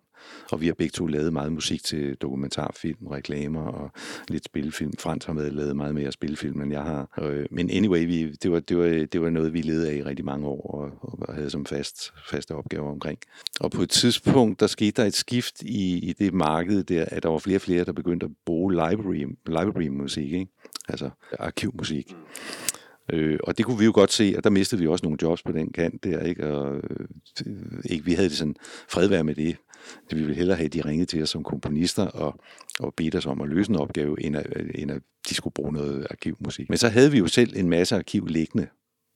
[0.51, 3.91] Og vi har begge to lavet meget musik til dokumentarfilm, reklamer og
[4.27, 4.93] lidt spilfilm.
[4.99, 7.19] Frans har med lavet meget mere spilfilm, end jeg har.
[7.21, 10.04] Øh, men anyway, vi, det, var, det, var, det var noget, vi levede af i
[10.04, 13.19] rigtig mange år og, og havde som fast, faste opgaver omkring.
[13.60, 17.23] Og på et tidspunkt, der skete der et skift i, i det marked der, at
[17.23, 20.47] der var flere og flere, der begyndte at bruge library, library musik, ikke?
[20.89, 22.15] altså arkivmusik.
[23.14, 25.44] Øh, og det kunne vi jo godt se, og der mistede vi også nogle jobs
[25.44, 26.48] på den kant der, ikke?
[26.54, 27.08] Og øh,
[27.86, 28.56] ikke, vi havde det sådan
[28.90, 29.58] fredvær med det.
[30.10, 30.18] det.
[30.18, 32.40] Vi ville hellere have, at de ringede til os som komponister og,
[32.80, 35.74] og bedte os om at løse en opgave, end at, end at de skulle bruge
[35.74, 36.70] noget arkivmusik.
[36.70, 38.68] Men så havde vi jo selv en masse arkiv liggende,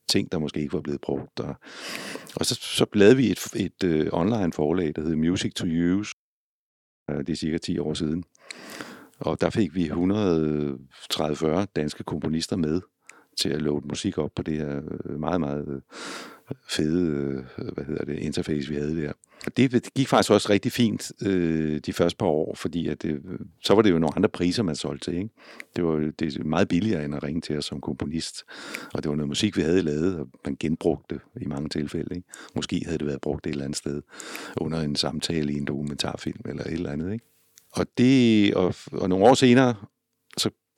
[0.10, 1.39] ting, der måske ikke var blevet brugt.
[1.39, 1.56] Og,
[2.36, 6.13] og så, så lavede vi et, et uh, online forlag, der hed Music to Use.
[7.10, 8.24] Øh, det er cirka 10 år siden.
[9.19, 12.82] Og der fik vi 130-40 danske komponister med
[13.38, 15.82] til at load musik op på det her øh, meget, meget øh,
[16.69, 17.12] fede
[17.58, 19.12] øh, hvad hedder det, interface, vi havde der.
[19.45, 23.21] Og det gik faktisk også rigtig fint øh, de første par år, fordi at det,
[23.63, 25.17] så var det jo nogle andre priser, man solgte til.
[25.17, 25.30] Ikke?
[25.76, 28.43] Det var det er meget billigere end at ringe til os som komponist.
[28.93, 32.15] Og det var noget musik, vi havde lavet, og man genbrugte det i mange tilfælde.
[32.15, 32.28] Ikke?
[32.56, 34.02] Måske havde det været brugt et eller andet sted
[34.58, 37.13] under en samtale i en dokumentarfilm eller et eller andet.
[37.13, 37.26] Ikke?
[37.71, 39.76] Og, det, og, og nogle år senere,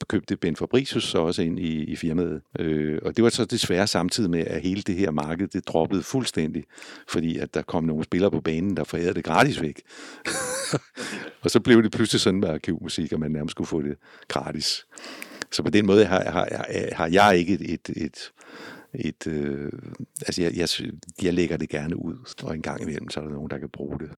[0.05, 2.41] købte Ben Fabricius så også ind i, i firmaet.
[2.59, 6.03] Øh, og det var så desværre samtidig med, at hele det her marked, det droppede
[6.03, 6.63] fuldstændig,
[7.07, 9.81] fordi at der kom nogle spillere på banen, der forærede det gratis væk.
[11.43, 14.85] og så blev det pludselig sådan med arkivmusik, at man nærmest skulle få det gratis.
[15.51, 18.31] Så på den måde har, har, har jeg ikke et, et, et
[18.93, 19.71] et, øh,
[20.21, 20.69] altså jeg, jeg,
[21.21, 23.69] jeg lægger det gerne ud, og en gang imellem, så er der nogen, der kan
[23.69, 24.09] bruge det.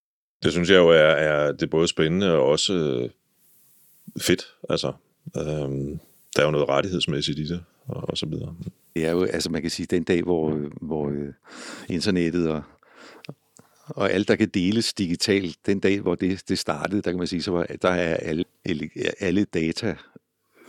[0.44, 3.10] Det synes jeg jo er, er det er både spændende og også øh,
[4.22, 4.44] fedt.
[4.70, 4.94] Altså,
[5.38, 6.00] Øhm,
[6.36, 8.56] der er jo noget rettighedsmæssigt i det, og, og så videre.
[8.96, 11.34] Det er jo, altså man kan sige, den dag, hvor, hvor øh,
[11.90, 12.62] internettet og,
[13.88, 17.28] og alt, der kan deles digitalt, den dag, hvor det, det startede, der kan man
[17.28, 18.46] sige, så var, der er alle,
[19.20, 19.96] alle data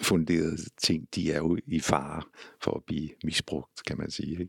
[0.02, 2.22] funderede ting, de er jo i fare
[2.62, 4.30] for at blive misbrugt, kan man sige.
[4.30, 4.48] Ikke?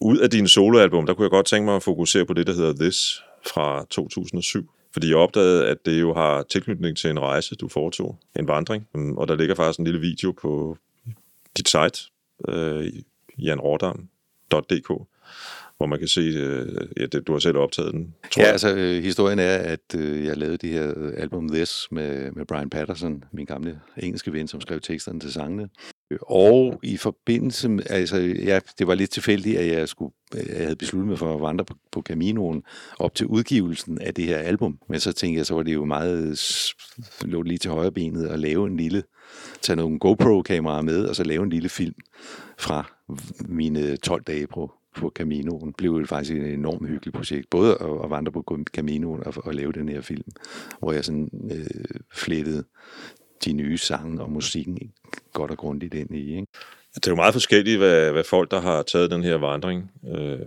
[0.00, 2.52] Ud af din soloalbum, der kunne jeg godt tænke mig at fokusere på det, der
[2.54, 4.70] hedder This fra 2007.
[4.92, 8.88] Fordi jeg opdagede, at det jo har tilknytning til en rejse, du foretog, en vandring.
[8.94, 10.78] Mm, og der ligger faktisk en lille video på
[11.56, 12.10] dit site,
[12.48, 12.92] øh,
[13.38, 14.88] janrodam.dk,
[15.76, 18.14] hvor man kan se, øh, ja, det, du har selv optaget den.
[18.30, 18.52] Tror ja, jeg.
[18.52, 22.70] altså øh, historien er, at øh, jeg lavede det her album This med, med Brian
[22.70, 25.68] Patterson, min gamle engelske ven, som skrev teksterne til sangene.
[26.22, 30.76] Og i forbindelse med, altså ja, det var lidt tilfældigt, at jeg, skulle, jeg havde
[30.76, 32.62] besluttet mig for at vandre på, på Caminoen
[32.98, 34.78] op til udgivelsen af det her album.
[34.88, 36.38] Men så tænkte jeg, så var det jo meget,
[37.24, 39.02] lå lige til højre benet at lave en lille,
[39.62, 41.94] tage nogle GoPro-kameraer med, og så lave en lille film
[42.58, 42.92] fra
[43.48, 45.66] mine 12 dage på, på Caminoen.
[45.66, 47.50] Det blev faktisk et enormt hyggeligt projekt.
[47.50, 50.30] Både at, at vandre på Caminoen og, og lave den her film,
[50.78, 52.64] hvor jeg sådan øh, flettede
[53.44, 54.92] de nye sange og musikken
[55.32, 56.36] godt og grundigt ind i.
[56.36, 56.46] Ikke?
[56.94, 60.38] Det er jo meget forskelligt, hvad, hvad folk, der har taget den her vandring, øh,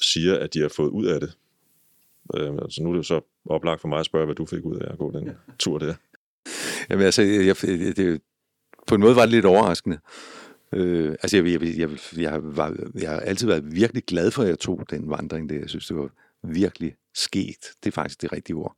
[0.00, 1.36] siger, at de har fået ud af det.
[2.34, 4.64] Øh, altså nu er det jo så oplagt for mig at spørge, hvad du fik
[4.64, 5.32] ud af at gå den ja.
[5.58, 5.94] tur der.
[6.90, 7.56] Jamen altså, jeg,
[7.96, 8.20] det,
[8.86, 9.98] på en måde var det lidt overraskende.
[10.72, 14.48] Øh, altså, jeg, jeg, jeg, jeg, var, jeg har altid været virkelig glad for, at
[14.48, 15.58] jeg tog den vandring der.
[15.58, 16.10] Jeg synes, det var
[16.42, 17.66] virkelig sket.
[17.84, 18.76] Det er faktisk det rigtige ord.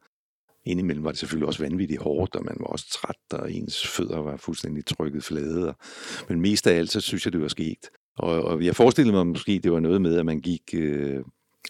[0.70, 4.18] Indimellem var det selvfølgelig også vanvittigt hårdt, og man var også træt, og ens fødder
[4.18, 5.68] var fuldstændig trykket flade.
[5.68, 5.74] Og,
[6.28, 7.90] men mest af alt, så synes jeg, det var sket.
[8.16, 11.20] Og, og jeg forestillede mig måske, det var noget med, at man gik øh,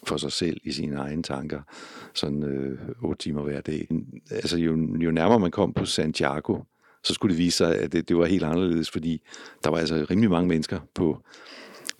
[0.03, 1.61] for sig selv i sine egne tanker,
[2.13, 3.87] sådan øh, otte timer hver dag.
[4.31, 6.59] Altså jo, jo nærmere man kom på Santiago,
[7.03, 9.21] så skulle det vise sig, at det, det var helt anderledes, fordi
[9.63, 11.23] der var altså rimelig mange mennesker på,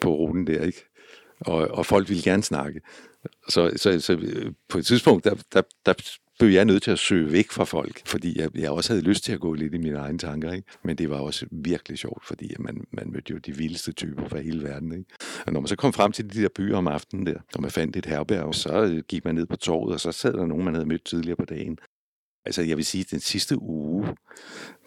[0.01, 0.85] på ruten der, ikke?
[1.39, 2.81] Og, og folk ville gerne snakke.
[3.49, 5.93] Så, så, så øh, på et tidspunkt, der, der, der
[6.41, 9.23] blev jeg nødt til at søge væk fra folk, fordi jeg, jeg også havde lyst
[9.23, 10.51] til at gå lidt i mine egne tanker.
[10.51, 10.67] Ikke?
[10.83, 14.39] Men det var også virkelig sjovt, fordi man, man mødte jo de vildeste typer fra
[14.39, 14.91] hele verden.
[14.91, 15.05] Ikke?
[15.45, 17.71] Og når man så kom frem til de der byer om aftenen der, og man
[17.71, 20.65] fandt et herberg, så øh, gik man ned på torvet, og så sad der nogen,
[20.65, 21.77] man havde mødt tidligere på dagen.
[22.45, 24.07] Altså, jeg vil sige, den sidste uge,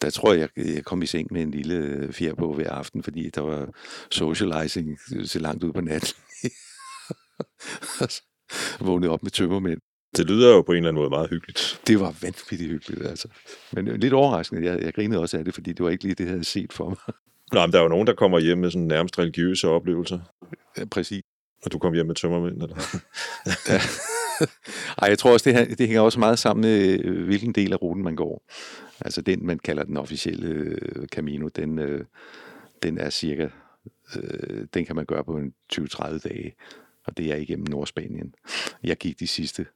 [0.02, 3.02] der tror jeg, jeg kom i seng med en lille øh, fjer på hver aften,
[3.02, 3.68] fordi der var
[4.10, 6.14] socializing øh, så langt ud på natten.
[8.86, 9.80] Vågnede op med tømmermænd.
[10.16, 11.81] Det lyder jo på en eller anden måde meget hyggeligt.
[11.87, 13.29] Det var vanvittigt hyggeligt, altså.
[13.72, 14.64] Men lidt overraskende.
[14.64, 16.72] Jeg, jeg grinede også af det, fordi det var ikke lige det, jeg havde set
[16.72, 17.14] for mig.
[17.53, 20.18] Nå, men der er jo nogen, der kommer hjem med sådan nærmest religiøse oplevelser.
[20.79, 21.22] Ja, præcis.
[21.64, 22.77] Og du kom hjem med tømmermænd, eller?
[23.68, 23.81] Ja.
[24.98, 27.83] Ej, jeg tror også, det, det hænger også meget sammen med, øh, hvilken del af
[27.83, 28.42] ruten man går.
[29.00, 32.05] Altså den, man kalder den officielle øh, Camino, den, øh,
[32.83, 33.48] den er cirka,
[34.16, 36.55] øh, den kan man gøre på en 20-30 dage,
[37.05, 38.35] og det er igennem Nordspanien.
[38.85, 39.66] Jeg gik de sidste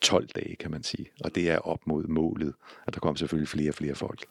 [0.00, 2.54] 12 dage, kan man sige, og det er op mod målet,
[2.86, 4.26] og der kom selvfølgelig flere og flere folk.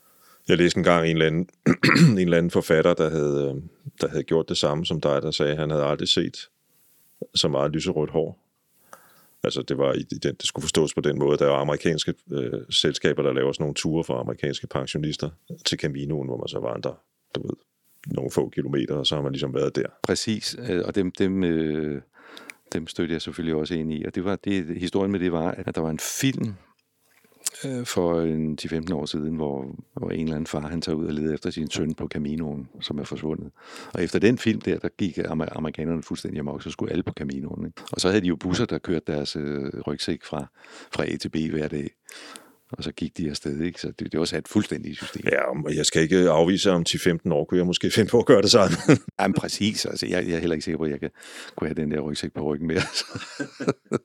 [0.48, 1.50] Jeg læste engang en eller anden,
[2.12, 3.62] en eller anden forfatter, der havde, øh,
[4.02, 6.50] der havde gjort det samme som dig, der sagde, at han havde aldrig set
[7.36, 8.44] så meget lyserødt hår.
[9.44, 11.38] Altså, det, var i den, det skulle forstås på den måde.
[11.38, 15.30] Der er amerikanske øh, selskaber, der laver sådan nogle ture for amerikanske pensionister
[15.66, 16.94] til Caminoen, hvor man så vandrer,
[17.36, 17.56] du ved,
[18.08, 19.88] nogle få kilometer, og så har man ligesom været der.
[20.04, 22.02] Præcis, øh, og dem, dem, øh,
[22.74, 24.04] dem stødte jeg selvfølgelig også ind i.
[24.06, 26.54] Og det var det, historien med det var, at der var en film
[27.66, 30.96] øh, for øh, en 10-15 år siden, hvor, hvor en eller anden far, han tager
[30.96, 33.52] ud og leder efter sin søn på Caminoen, som er forsvundet.
[33.94, 37.14] Og efter den film der, der gik amer- amerikanerne fuldstændig amok, så skulle alle på
[37.14, 37.66] Caminoen.
[37.66, 37.82] Ikke?
[37.92, 40.46] Og så havde de jo busser, der kørte deres øh, rygsæk fra,
[40.92, 41.90] fra A til B hver dag.
[42.72, 43.82] Og så gik de afsted, ikke?
[43.82, 45.24] Så det, det var sat fuldstændig i system.
[45.32, 48.26] Ja, og jeg skal ikke afvise, om 10-15 år kunne jeg måske finde på at
[48.26, 48.78] gøre det sådan.
[49.20, 51.10] Jamen præcis, altså jeg, jeg er heller ikke sikker på, at jeg kan,
[51.56, 52.82] kunne have den der rygsæk på ryggen mere.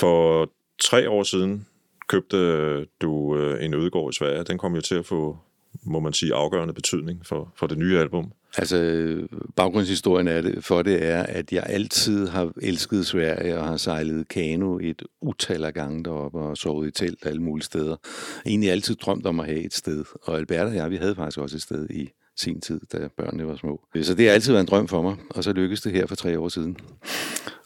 [0.00, 0.50] For
[0.82, 1.66] tre år siden
[2.08, 4.44] købte du øh, en ødegård i Sverige.
[4.44, 5.38] Den kom jo til at få,
[5.82, 8.32] må man sige, afgørende betydning for, for det nye album.
[8.58, 8.78] Altså,
[9.56, 14.28] baggrundshistorien er det, for det er, at jeg altid har elsket Sverige og har sejlet
[14.28, 17.96] kano et utal af gange deroppe og sovet i telt alle mulige steder.
[18.46, 20.04] Egentlig altid drømt om at have et sted.
[20.22, 23.46] Og Albert og jeg, vi havde faktisk også et sted i sin tid, da børnene
[23.46, 23.80] var små.
[24.02, 26.14] Så det har altid været en drøm for mig, og så lykkedes det her for
[26.14, 26.76] tre år siden.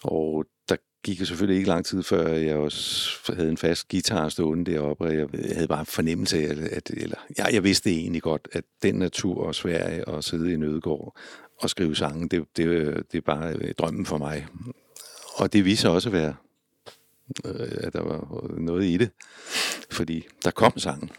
[0.03, 4.29] Og der gik jo selvfølgelig ikke lang tid, før jeg også havde en fast guitar
[4.29, 8.49] stående deroppe, og jeg havde bare fornemmelse af, at, eller jeg, jeg vidste egentlig godt,
[8.53, 11.17] at den natur og Sverige og sidde i en ødegård
[11.61, 14.47] og skrive sange, det, det, det er bare øh, drømmen for mig.
[15.35, 16.35] Og det viser også at være,
[17.45, 19.11] øh, at der var noget i det,
[19.91, 21.11] fordi der kom sangen.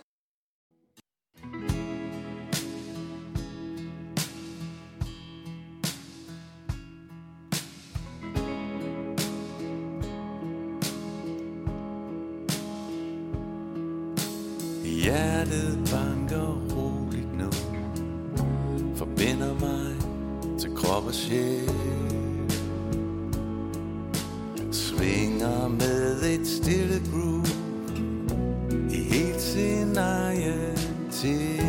[15.04, 17.50] Hjertet banker roligt nu.
[18.96, 19.96] Forbinder mig
[20.60, 21.70] til krop og sjæl.
[24.72, 27.48] Svinger med et stille groove
[28.92, 30.78] I helt sin egen
[31.12, 31.60] tid.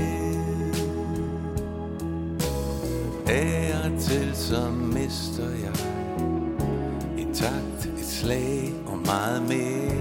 [3.26, 5.76] Af og til så mister jeg
[7.18, 9.93] I takt, et slag og meget mere.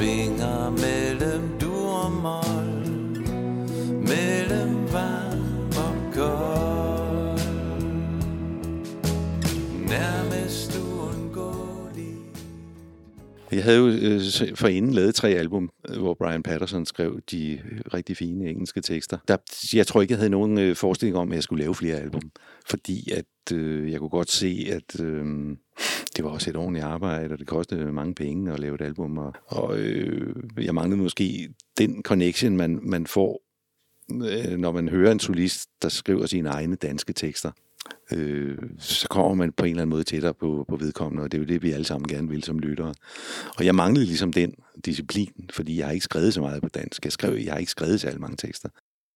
[0.00, 3.24] Svinger mellem du og mål
[4.08, 7.40] Mellem varm og kold.
[9.88, 12.16] Nærmest uundgåelig.
[13.52, 14.20] Jeg havde jo øh,
[14.54, 19.18] forinden lavet tre album, øh, hvor Brian Patterson skrev de øh, rigtig fine engelske tekster.
[19.28, 19.36] Der,
[19.72, 22.22] jeg tror ikke, jeg havde nogen øh, forestilling om, at jeg skulle lave flere album,
[22.70, 25.24] fordi at øh, jeg kunne godt se, at øh,
[26.16, 29.18] det var også et ordentligt arbejde, og det kostede mange penge at lave et album,
[29.18, 33.42] og, og øh, jeg manglede måske den connection, man, man får,
[34.12, 37.50] øh, når man hører en solist, der skriver sine egne danske tekster
[38.12, 41.38] øh, så kommer man på en eller anden måde tættere på, på vedkommende, og det
[41.38, 42.94] er jo det, vi alle sammen gerne vil som lyttere.
[43.58, 47.04] Og jeg manglede ligesom den disciplin, fordi jeg har ikke skrevet så meget på dansk.
[47.04, 48.68] Jeg, skrev, jeg har ikke skrevet så mange tekster.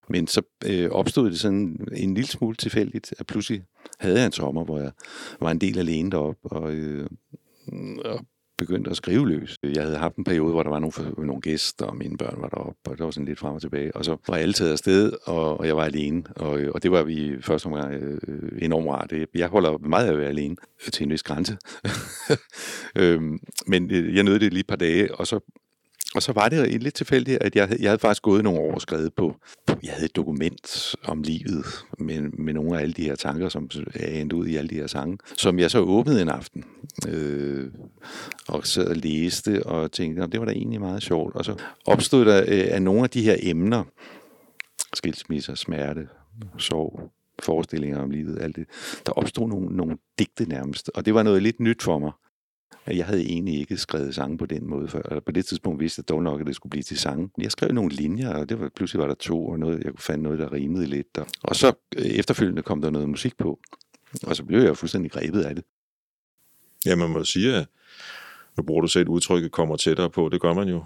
[0.09, 3.63] Men så øh, opstod det sådan en lille smule tilfældigt, at pludselig
[3.99, 4.91] havde jeg en sommer, hvor jeg
[5.41, 7.07] var en del alene deroppe, og, øh,
[8.05, 8.27] og
[8.59, 9.59] begyndte at skrive løs.
[9.63, 12.49] Jeg havde haft en periode, hvor der var nogle, nogle gæster, og mine børn var
[12.49, 13.97] deroppe, og det var sådan lidt frem og tilbage.
[13.97, 16.25] Og så var alle taget afsted, og, og jeg var alene.
[16.37, 19.13] Og, og det var vi første omgang øh, enormt rart.
[19.35, 20.57] Jeg holder meget af at være alene
[20.93, 21.57] til en vis grænse.
[23.01, 25.41] øhm, men øh, jeg nød det lige et par dage, og så
[26.15, 28.81] og så var det lidt tilfældigt, at jeg, jeg havde faktisk gået nogle år og
[28.81, 29.37] skrevet på,
[29.69, 31.67] jeg havde et dokument om livet
[31.99, 34.75] med, med nogle af alle de her tanker, som er endt ud i alle de
[34.75, 36.65] her sange, som jeg så åbnede en aften
[37.09, 37.71] øh,
[38.49, 41.35] og sad og læste og tænkte, det var da egentlig meget sjovt.
[41.35, 41.55] Og så
[41.87, 43.85] opstod der øh, af nogle af de her emner,
[44.95, 46.09] skilsmisser, smerte,
[46.59, 47.11] sorg,
[47.43, 48.67] forestillinger om livet, alt det,
[49.07, 50.91] der opstod nogle, nogle digte nærmest.
[50.95, 52.13] Og det var noget lidt nyt for mig.
[52.87, 55.03] Jeg havde egentlig ikke skrevet sange på den måde før.
[55.03, 57.31] Eller på det tidspunkt vidste jeg dog nok, at det skulle blive til sange.
[57.39, 59.99] Jeg skrev nogle linjer, og det var, pludselig var der to, og noget, jeg kunne
[59.99, 61.19] fandt noget, der rimede lidt.
[61.19, 63.61] Og, og så øh, efterfølgende kom der noget musik på.
[64.23, 65.65] Og så blev jeg fuldstændig grebet af det.
[66.87, 67.67] Ja, man må sige, at
[68.57, 70.77] nu bruger du selv udtrykket kommer tættere på, det gør man jo.
[70.77, 70.85] Jeg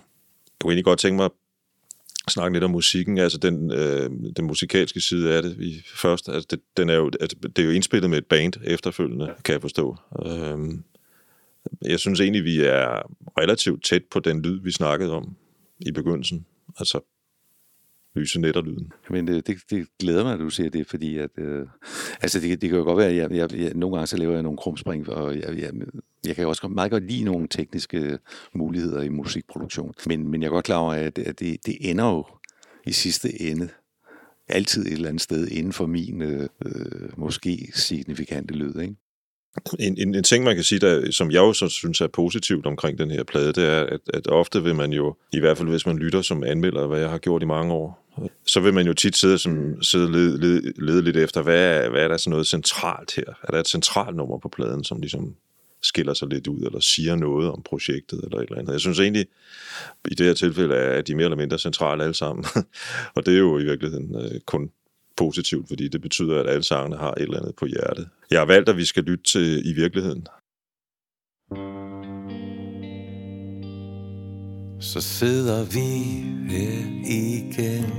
[0.61, 5.01] kunne egentlig godt tænke mig at snakke lidt om musikken, altså den, øh, den musikalske
[5.01, 6.29] side af det i først.
[6.29, 9.53] Altså det, den er jo, altså det er jo indspillet med et band efterfølgende, kan
[9.53, 9.97] jeg forstå.
[10.27, 10.59] Øh,
[11.83, 15.37] jeg synes egentlig, vi er relativt tæt på den lyd, vi snakkede om
[15.81, 16.47] i begyndelsen.
[16.79, 17.01] Altså
[18.15, 18.93] lyse netterlyden.
[19.11, 21.67] Men det, det, det glæder mig, at du siger det, fordi at, øh,
[22.21, 24.33] altså det, det kan jo godt være, at jeg, jeg, jeg, nogle gange så laver
[24.33, 25.73] jeg nogle krumspring, og jeg, jeg,
[26.27, 28.19] jeg kan også meget godt lide nogle tekniske
[28.55, 29.95] muligheder i musikproduktion.
[30.07, 32.27] Men, men jeg er godt klar over, at, at det, det ender jo
[32.87, 33.69] i sidste ende
[34.49, 38.81] altid et eller andet sted inden for min øh, øh måske signifikante lyd.
[38.81, 38.95] Ikke?
[39.79, 42.67] En, en, en ting, man kan sige, der, som jeg jo så synes er positivt
[42.67, 45.69] omkring den her plade, det er, at, at ofte vil man jo, i hvert fald
[45.69, 48.05] hvis man lytter som anmelder, hvad jeg har gjort i mange år,
[48.47, 51.91] så vil man jo tit sidde, som, sidde lede, lede, lede lidt efter, hvad er,
[51.91, 53.35] hvad er der sådan noget centralt her?
[53.43, 55.35] Er der et centralt nummer på pladen, som ligesom
[55.83, 58.73] skiller sig lidt ud, eller siger noget om projektet, eller et eller andet.
[58.73, 59.27] Jeg synes egentlig,
[60.11, 62.45] i det her tilfælde, er de mere eller mindre centrale alle sammen.
[63.17, 64.71] og det er jo i virkeligheden øh, kun
[65.19, 68.09] positivt, fordi det betyder, at alle sangene har et eller andet på hjertet.
[68.31, 70.27] Jeg har valgt, at vi skal lytte til i virkeligheden.
[74.81, 75.89] Så sidder vi
[76.51, 77.93] her igen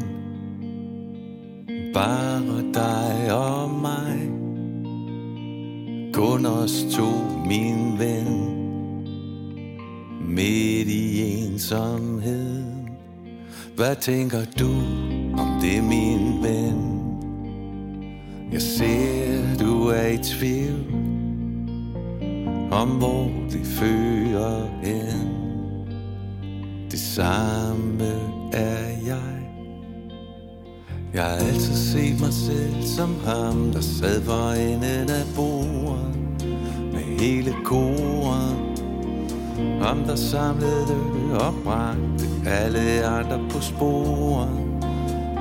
[1.93, 4.29] Bare dig og mig
[6.13, 7.11] Kun os to,
[7.45, 8.55] min ven
[10.35, 12.63] Midt i ensomhed
[13.75, 14.71] Hvad tænker du
[15.41, 16.98] om det, min ven?
[18.51, 20.85] Jeg ser, du er i tvivl
[22.71, 25.29] Om hvor det fører hen.
[26.91, 28.11] Det samme
[28.53, 29.39] er jeg.
[31.13, 36.15] Jeg har altid set mig selv som ham Der sad for enden af bordet
[36.93, 38.55] Med hele koret.
[39.81, 40.95] Ham der samlede
[41.39, 44.49] og bragte Alle andre på sporet.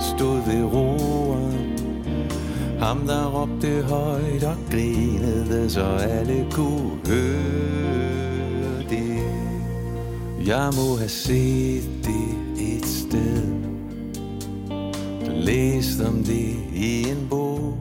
[0.00, 1.77] Stod ved roret
[2.78, 9.18] ham der råbte højt og grinede, så alle kunne høre det.
[10.46, 13.42] Jeg må have set det et sted.
[15.30, 17.78] Læst om det i en bog.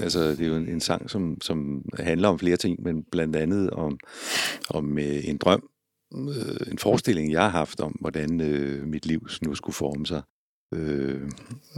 [0.00, 3.36] Altså, det er jo en, en sang, som, som handler om flere ting, men blandt
[3.36, 3.98] andet om,
[4.70, 5.68] om øh, en drøm,
[6.14, 10.22] øh, en forestilling, jeg har haft om, hvordan øh, mit liv nu skulle forme sig.
[10.72, 11.30] Øh,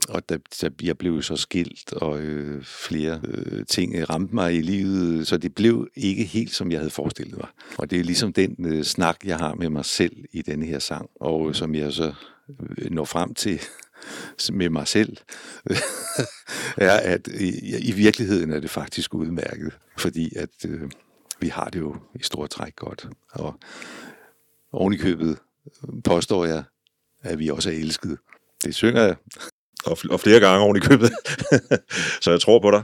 [0.08, 4.54] og da, da jeg blev så skilt, og øh, flere øh, ting øh, ramte mig
[4.54, 7.48] i livet, øh, så det blev ikke helt, som jeg havde forestillet mig.
[7.78, 10.78] Og det er ligesom den øh, snak, jeg har med mig selv i denne her
[10.78, 12.14] sang, og øh, som jeg så
[12.78, 13.60] øh, når frem til
[14.52, 15.16] med mig selv,
[16.76, 20.90] er, at øh, i, i virkeligheden er det faktisk udmærket, fordi at øh,
[21.40, 23.08] vi har det jo i store træk godt.
[23.30, 23.54] Og
[24.72, 25.38] oven i købet
[26.04, 26.64] påstår jeg,
[27.22, 28.16] at vi også er elskede.
[28.64, 29.16] Det synger jeg.
[29.84, 31.10] Og, og flere gange oven i købet.
[32.22, 32.82] så jeg tror på dig.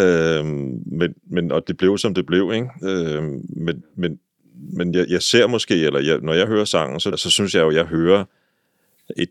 [0.00, 0.44] Øh,
[0.86, 2.52] men, men, og det blev, som det blev.
[2.54, 2.68] Ikke?
[2.82, 3.22] Øh,
[3.56, 4.18] men men,
[4.54, 7.60] men jeg, jeg ser måske, eller jeg, når jeg hører sangen, så, så synes jeg
[7.60, 8.24] jo, at jeg hører
[9.16, 9.30] et,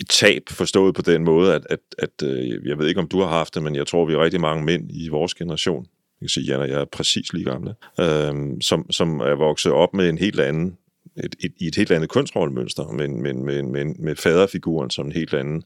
[0.00, 3.20] et tab forstået på den måde, at, at, at øh, jeg ved ikke, om du
[3.20, 5.86] har haft det, men jeg tror, vi er rigtig mange mænd i vores generation,
[6.20, 9.72] jeg kan sige, Jan og jeg er præcis lige gamle, øhm, som, som er vokset
[9.72, 10.78] op med en helt anden
[11.24, 15.12] et, et, i et helt andet kønsrollemønster, men, men, men, men med faderfiguren som en
[15.12, 15.62] helt anden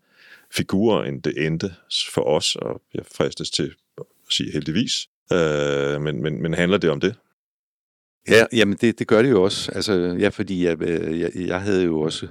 [0.50, 1.74] figur, end det endte
[2.12, 5.09] for os, og jeg fristes til at sige heldigvis.
[5.32, 7.14] Øh, men, men, men handler det om det?
[8.28, 9.72] Ja, jamen det, det gør det jo også.
[9.72, 12.26] Altså, ja, fordi jeg, øh, jeg, jeg havde jo også,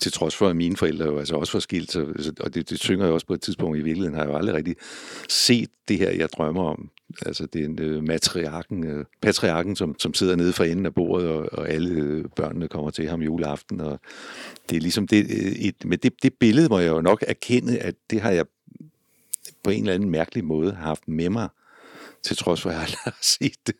[0.00, 2.78] til trods for at mine forældre jo altså også var skilt, så, og det, det
[2.78, 4.76] synger jeg også på et tidspunkt i virkeligheden, har jeg jo aldrig rigtig
[5.28, 6.90] set det her, jeg drømmer om.
[7.26, 10.94] Altså det er en øh, matriarken, øh, patriarken, som, som sidder nede for enden af
[10.94, 14.00] bordet, og, og alle øh, børnene kommer til ham juleaften, og
[14.70, 17.78] det er ligesom det, øh, et, men det, det billede må jeg jo nok erkende,
[17.78, 18.44] at det har jeg
[19.64, 21.48] på en eller anden mærkelig måde haft med mig,
[22.22, 23.74] til trods for, at jeg aldrig har set det.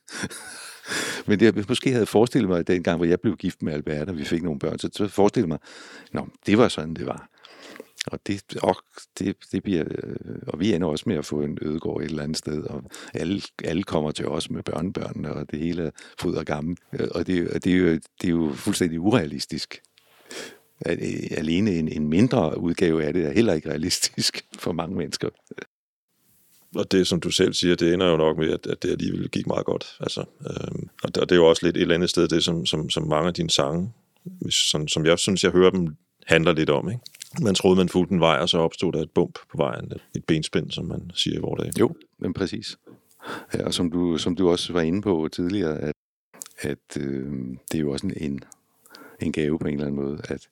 [1.26, 4.18] Men det, jeg måske havde forestillet mig, dengang, hvor jeg blev gift med Albert, og
[4.18, 5.58] vi fik nogle børn, så, så forestillede mig,
[6.12, 7.28] nå, det var sådan, det var.
[8.06, 8.76] Og det, og
[9.18, 12.22] det, det bliver, øh, og vi ender også med at få en ødegård et eller
[12.22, 12.82] andet sted, og
[13.14, 16.76] alle, alle kommer til os med børnebørnene, og det hele er fod og gammel.
[16.92, 19.82] Øh, og det, og det, er jo, det er jo fuldstændig urealistisk.
[20.86, 20.98] Øh,
[21.30, 25.28] alene en, en mindre udgave af det er heller ikke realistisk for mange mennesker.
[26.74, 29.28] Og det, som du selv siger, det ender jo nok med, at, at det alligevel
[29.28, 29.96] gik meget godt.
[30.00, 32.44] Altså, øh, og, det, og det er jo også lidt et eller andet sted, det
[32.44, 33.92] som, som, som mange af dine sange,
[34.24, 35.96] hvis, sådan, som jeg synes, jeg hører dem,
[36.26, 36.88] handler lidt om.
[36.88, 37.00] Ikke?
[37.40, 39.92] Man troede, man fulgte en vej, og så opstod der et bump på vejen.
[40.16, 41.80] Et benspænd, som man siger i vores dag.
[41.80, 42.78] Jo, men præcis.
[43.54, 45.94] Ja, og som du, som du også var inde på tidligere, at,
[46.58, 47.32] at øh,
[47.72, 48.40] det er jo også en, en,
[49.20, 50.48] en gave på en eller anden måde, at,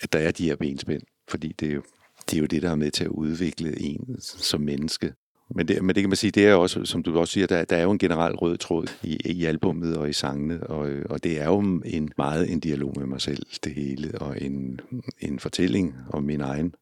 [0.00, 1.82] at der er de her benspænd, fordi det er, jo,
[2.30, 5.12] det er jo det, der er med til at udvikle en som menneske.
[5.50, 7.64] Men det, men det kan man sige, det er også, som du også siger, der,
[7.64, 11.06] der er jo en generel rød tråd i, i albummet og i sangene, og, øh,
[11.10, 14.80] og det er jo en meget en dialog med mig selv, det hele, og en,
[15.20, 16.74] en fortælling om min egen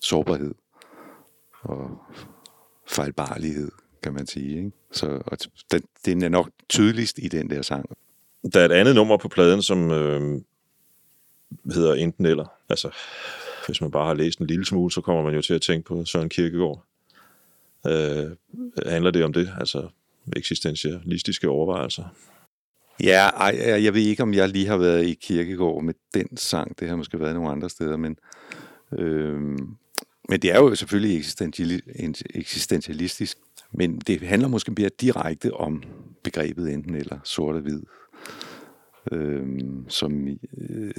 [0.00, 0.54] sårbarhed
[1.62, 1.90] og
[2.88, 3.70] fejlbarlighed,
[4.02, 4.56] kan man sige.
[4.56, 4.70] Ikke?
[4.92, 5.38] Så og
[5.70, 7.90] den, den er nok tydeligst i den der sang.
[8.52, 10.40] Der er et andet nummer på pladen, som øh,
[11.74, 12.46] hedder Enten Eller.
[12.68, 12.90] Altså,
[13.66, 15.86] hvis man bare har læst en lille smule, så kommer man jo til at tænke
[15.86, 16.84] på Søren Kierkegaard.
[17.86, 18.30] Øh,
[18.86, 19.50] handler det om det?
[19.60, 19.88] Altså
[20.36, 22.04] eksistentialistiske overvejelser?
[23.02, 26.36] Ja, ej, jeg jeg ved ikke, om jeg lige har været i Kirkegård med den
[26.36, 26.78] sang.
[26.78, 28.16] Det har måske været nogle andre steder, men,
[28.98, 29.40] øh,
[30.28, 31.16] men det er jo selvfølgelig
[32.34, 33.38] eksistentialistisk.
[33.74, 35.82] Men det handler måske mere direkte om
[36.24, 37.80] begrebet enten eller sort og hvid.
[39.12, 40.28] Øhm, som,
[40.58, 40.90] øh,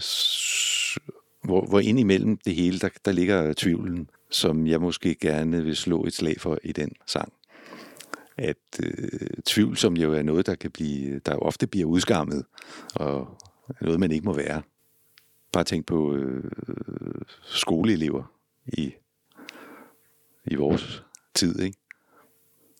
[0.00, 0.98] s-
[1.44, 5.76] hvor, hvor ind imellem det hele, der, der ligger tvivlen, som jeg måske gerne vil
[5.76, 7.32] slå et slag for i den sang
[8.38, 12.44] at øh, tvivl, som jo er noget, der kan blive, der jo ofte bliver udskammet,
[12.94, 13.38] og
[13.80, 14.62] noget, man ikke må være.
[15.52, 16.50] Bare tænk på øh,
[17.42, 18.32] skoleelever
[18.66, 18.94] i,
[20.44, 21.04] i vores
[21.34, 21.78] tid, ikke?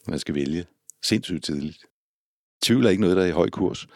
[0.09, 0.67] Man skal vælge
[1.03, 1.87] sindssygt tidligt.
[2.63, 3.89] Tvivl er ikke noget, der er i høj kurs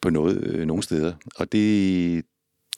[0.00, 1.14] på noget, øh, nogle steder.
[1.36, 2.24] Og det,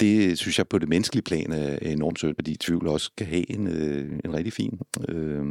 [0.01, 3.51] det synes jeg på det menneskelige plan er enormt sødt, fordi tvivl også kan have
[3.51, 5.47] en, øh, en rigtig fin øh,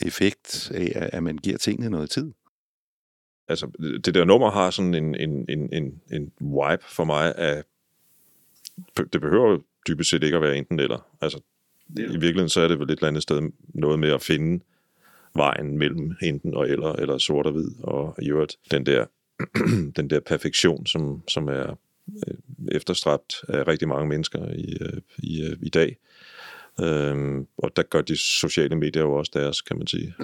[0.00, 2.32] effekt af, at man giver tingene noget tid.
[3.48, 3.70] Altså,
[4.04, 7.64] det der nummer har sådan en, en, en, en, en vibe for mig af...
[9.12, 11.06] Det behøver jo dybest set ikke at være enten eller.
[11.20, 11.40] Altså,
[11.88, 14.64] i virkeligheden så er det vel et eller andet sted noget med at finde
[15.34, 19.06] vejen mellem enten og eller, eller sort og hvid, og i øvrigt den der,
[19.96, 21.74] den der perfektion, som, som er
[22.08, 22.34] Øh,
[22.72, 25.96] efterstræbt af rigtig mange mennesker i, øh, i, øh, i dag.
[26.80, 30.14] Øhm, og der gør de sociale medier jo også deres, kan man sige.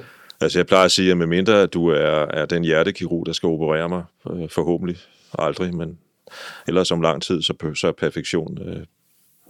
[0.40, 3.88] Altså jeg plejer at sige, at medmindre du er, er den hjertekirurg, der skal operere
[3.88, 4.96] mig, øh, forhåbentlig
[5.38, 5.98] aldrig, men
[6.68, 8.86] ellers om lang tid, så, så er perfektion øh,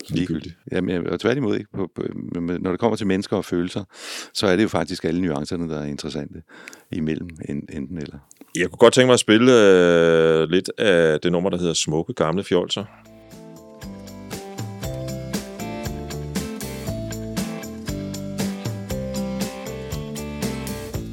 [0.09, 0.53] ligegyldig.
[0.73, 1.71] Jamen, og tværtimod ikke.
[1.75, 2.03] På, på,
[2.41, 3.85] når det kommer til mennesker og følelser,
[4.35, 6.43] så er det jo faktisk alle nuancerne, der er interessante
[6.93, 8.19] imellem en, enten eller.
[8.57, 12.13] Jeg kunne godt tænke mig at spille øh, lidt af det nummer, der hedder Smukke
[12.13, 12.85] Gamle Fjolser.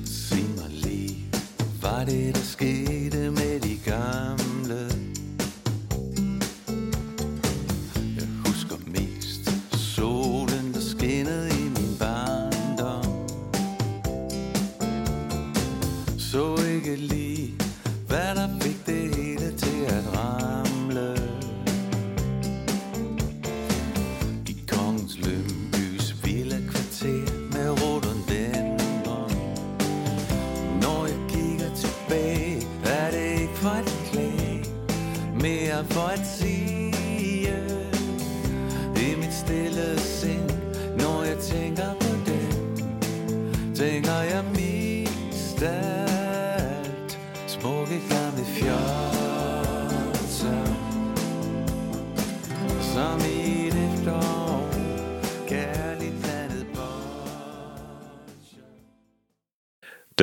[0.05, 1.29] Sig mig lige,
[1.81, 3.16] hvad det der skete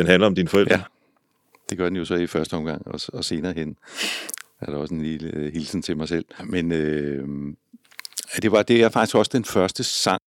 [0.05, 0.75] Den handler om dine forældre.
[0.75, 0.83] Ja.
[1.71, 3.77] Det gør den jo så i første omgang, og, og senere hen
[4.61, 6.25] er der også en lille øh, hilsen til mig selv.
[6.45, 7.29] Men øh,
[8.43, 10.21] det var det er faktisk også den første sang,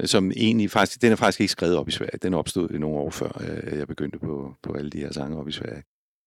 [0.00, 2.18] øh, som egentlig faktisk, den er faktisk ikke skrevet op i Sverige.
[2.22, 5.48] Den opstod nogle år før, øh, jeg begyndte på, på alle de her sange op
[5.48, 5.82] i Sverige.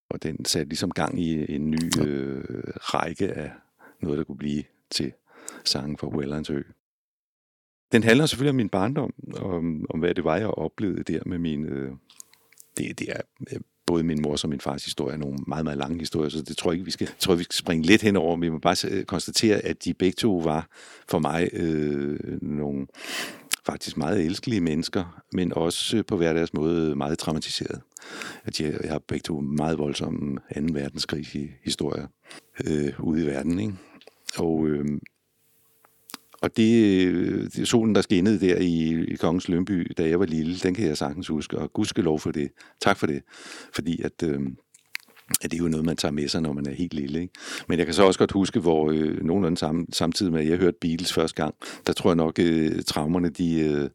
[0.09, 2.43] Og den satte ligesom gang i en ny øh,
[2.77, 3.51] række af
[4.01, 5.13] noget, der kunne blive til
[5.65, 6.61] sangen for Wellands Ø.
[7.91, 11.37] Den handler selvfølgelig om min barndom, om, om hvad det var, jeg oplevede der med
[11.37, 11.91] mine, øh,
[12.79, 13.21] det, det er
[13.53, 16.41] øh, både min mors og min fars historie er nogle meget, meget lange historier, så
[16.41, 18.37] det tror jeg ikke, vi skal, tror, jeg, vi skal springe lidt henover.
[18.37, 20.67] Vi må bare øh, konstatere, at de begge to var
[21.07, 22.87] for mig øh, nogle
[23.65, 27.81] faktisk meget elskelige mennesker, men også øh, på hver deres måde meget traumatiseret.
[28.45, 30.61] At jeg, jeg har begge to meget voldsomme 2.
[30.73, 32.07] verdenskrig historier
[32.67, 33.59] øh, ude i verden.
[33.59, 33.73] Ikke?
[34.37, 34.85] Og, øh,
[36.41, 40.55] og det, det, solen, der skinnede der i, i Kongens Lønby, da jeg var lille,
[40.55, 42.49] den kan jeg sagtens huske, og gudskelov for det.
[42.81, 43.21] Tak for det.
[43.73, 44.39] Fordi at, øh,
[45.41, 47.21] at det er jo noget, man tager med sig, når man er helt lille.
[47.21, 47.33] Ikke?
[47.67, 50.57] Men jeg kan så også godt huske, hvor øh, nogenlunde sam, samtidig med, at jeg
[50.57, 51.55] hørte Beatles første gang,
[51.87, 53.89] der tror jeg nok, øh, traumerne, de, øh,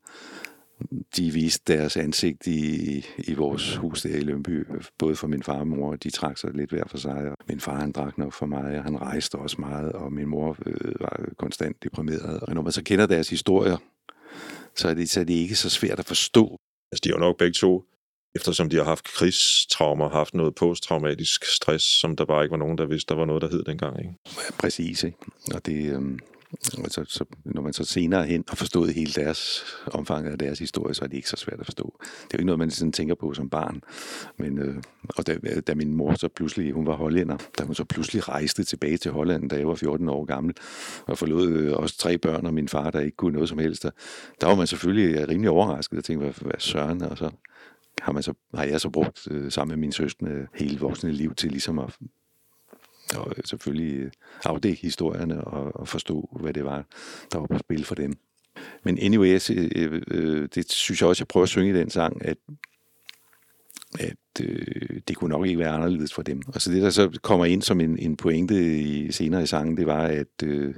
[1.16, 4.66] de viste deres ansigt i, i vores hus der i Lønby.
[4.98, 7.30] Både for min far og mor, de trak sig lidt hver for sig.
[7.30, 10.28] Og min far, han drak nok for meget, og han rejste også meget, og min
[10.28, 12.40] mor øh, var konstant deprimeret.
[12.40, 13.76] Og når man så kender deres historier,
[14.76, 16.58] så er det, så er det ikke så svært at forstå.
[16.92, 17.84] Altså, de har jo nok begge to,
[18.34, 22.78] eftersom de har haft krigstraumer, haft noget posttraumatisk stress, som der bare ikke var nogen,
[22.78, 23.98] der vidste, der var noget, der hed dengang.
[23.98, 24.14] Ikke?
[24.24, 25.18] Ja, præcis, ikke?
[25.54, 26.18] Og det, øhm,
[26.62, 30.94] så, så, når man så senere hen har forstået hele deres omfang af deres historie,
[30.94, 31.96] så er det ikke så svært at forstå.
[32.00, 33.82] Det er jo ikke noget, man sådan tænker på som barn.
[34.38, 34.76] Men, øh,
[35.16, 38.64] og da, da min mor så pludselig, hun var hollænder, da hun så pludselig rejste
[38.64, 40.54] tilbage til Holland, da jeg var 14 år gammel,
[41.06, 43.82] og forlod øh, også tre børn og min far, der ikke kunne noget som helst,
[43.82, 43.90] der,
[44.40, 47.30] der var man selvfølgelig øh, rimelig overrasket og tænkte, hvad, hvad søren, og så
[48.00, 51.12] har, man så, har jeg så brugt øh, sammen med min søskende øh, hele voksne
[51.12, 51.98] liv til ligesom at
[53.16, 54.10] og øh, selvfølgelig øh,
[54.44, 56.84] afdække historierne og, og forstå, hvad det var,
[57.32, 58.12] der var på spil for dem.
[58.84, 61.90] Men anyways, øh, øh, øh, det synes jeg også, jeg prøver at synge i den
[61.90, 62.36] sang, at,
[64.00, 66.42] at øh, det kunne nok ikke være anderledes for dem.
[66.54, 69.76] Og så det, der så kommer ind som en, en pointe i, senere i sangen,
[69.76, 70.74] det var, at øh,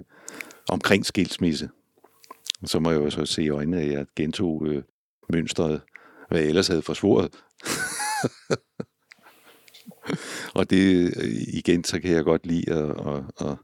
[0.68, 1.68] omkring skilsmisse,
[2.64, 4.82] så må jeg jo så se i øjnene, at jeg gentog øh,
[5.32, 5.80] mønstret,
[6.28, 7.30] hvad jeg ellers havde forsvoret.
[10.59, 13.57] og det, øh, igen, så kan jeg godt lide at, at, at,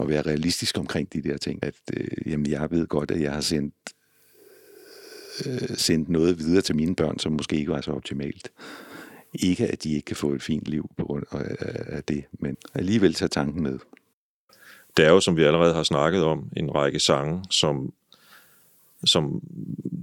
[0.00, 1.64] at være realistisk omkring de der ting.
[1.64, 3.74] At, øh, jamen, jeg ved godt, at jeg har sendt,
[5.46, 8.50] øh, sendt noget videre til mine børn, som måske ikke var så optimalt.
[9.34, 11.56] Ikke, at de ikke kan få et fint liv på grund af,
[11.86, 13.78] af det, men alligevel tage tanken med.
[14.96, 17.92] Det er jo, som vi allerede har snakket om, en række sange, som,
[19.04, 19.42] som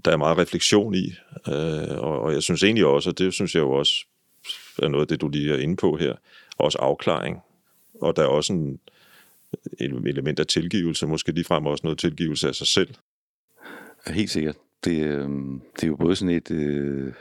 [0.06, 1.14] der er meget refleksion i.
[1.48, 4.06] Øh, og, og jeg synes egentlig også, og det synes jeg jo også
[4.84, 6.16] er noget af det, du lige er inde på her,
[6.58, 7.40] også afklaring.
[8.02, 8.80] Og der er også en,
[9.80, 12.96] element af tilgivelse, måske ligefrem også noget tilgivelse af sig selv.
[14.08, 14.56] Helt sikkert.
[14.84, 15.30] Det, øh,
[15.76, 17.14] det er jo både sådan et, øh,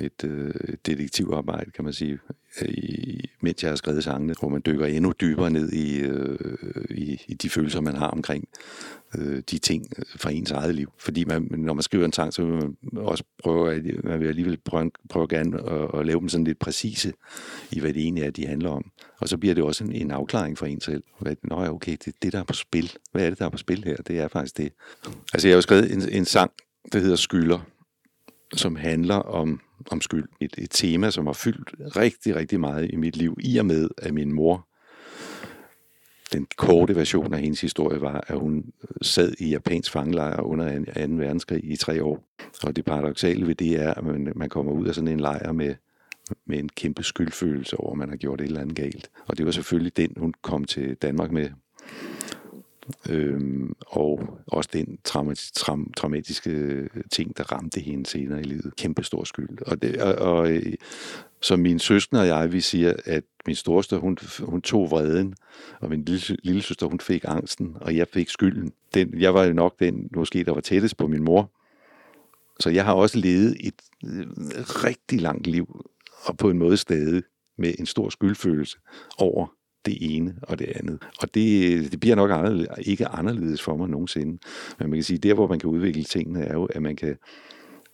[0.00, 0.54] et øh,
[0.86, 2.18] detektivarbejde, kan man sige,
[2.62, 6.38] i, mens jeg har skrevet sangene, hvor man dykker endnu dybere ned i, øh,
[6.90, 8.48] i, i de følelser, man har omkring
[9.18, 10.92] øh, de ting øh, fra ens eget liv.
[10.98, 14.28] Fordi man, når man skriver en sang, så vil man også prøve, at man vil
[14.28, 17.12] alligevel prøve, prøve gerne at, at lave dem sådan lidt præcise
[17.70, 18.90] i, hvad det egentlig er, de handler om.
[19.18, 21.02] Og så bliver det også en, en afklaring for en selv.
[21.20, 22.92] Hvad, Nå ja, okay, det er det, der er på spil.
[23.12, 23.96] Hvad er det, der er på spil her?
[23.96, 24.72] Det er faktisk det.
[25.32, 26.50] Altså, jeg har jo skrevet en, en sang,
[26.92, 27.58] der hedder Skylder,
[28.54, 30.28] som handler om, om skyld.
[30.40, 33.88] Et, et tema, som har fyldt rigtig, rigtig meget i mit liv, i og med,
[33.98, 34.66] at min mor,
[36.32, 38.64] den korte version af hendes historie var, at hun
[39.02, 41.14] sad i japansk fangelejr under 2.
[41.14, 42.24] verdenskrig i tre år.
[42.62, 45.52] Og det paradoxale ved det er, at man, man kommer ud af sådan en lejr
[45.52, 45.74] med,
[46.46, 49.10] med en kæmpe skyldfølelse over, at man har gjort et eller andet galt.
[49.26, 51.50] Og det var selvfølgelig den, hun kom til Danmark med,
[53.08, 58.76] Øhm, og også den traumat, traum, traumatiske ting, der ramte hende senere i livet.
[58.76, 59.58] Kæmpe stor skyld.
[59.66, 60.74] Og, det, og, og øh,
[61.40, 65.34] som min søskende og jeg, vi siger, at min storste, hun, hun tog vreden,
[65.80, 68.72] og min lille, lille søster, hun fik angsten, og jeg fik skylden.
[68.94, 71.50] Den, jeg var nok den, måske, der var tættest på min mor.
[72.60, 74.26] Så jeg har også levet et øh,
[74.58, 75.84] rigtig langt liv,
[76.24, 77.22] og på en måde stadig
[77.58, 78.78] med en stor skyldfølelse
[79.18, 79.46] over
[79.86, 81.02] det ene og det andet.
[81.20, 84.38] Og det, det bliver nok anderledes, ikke anderledes for mig nogensinde.
[84.78, 87.16] Men man kan sige, der hvor man kan udvikle tingene, er jo, at man kan,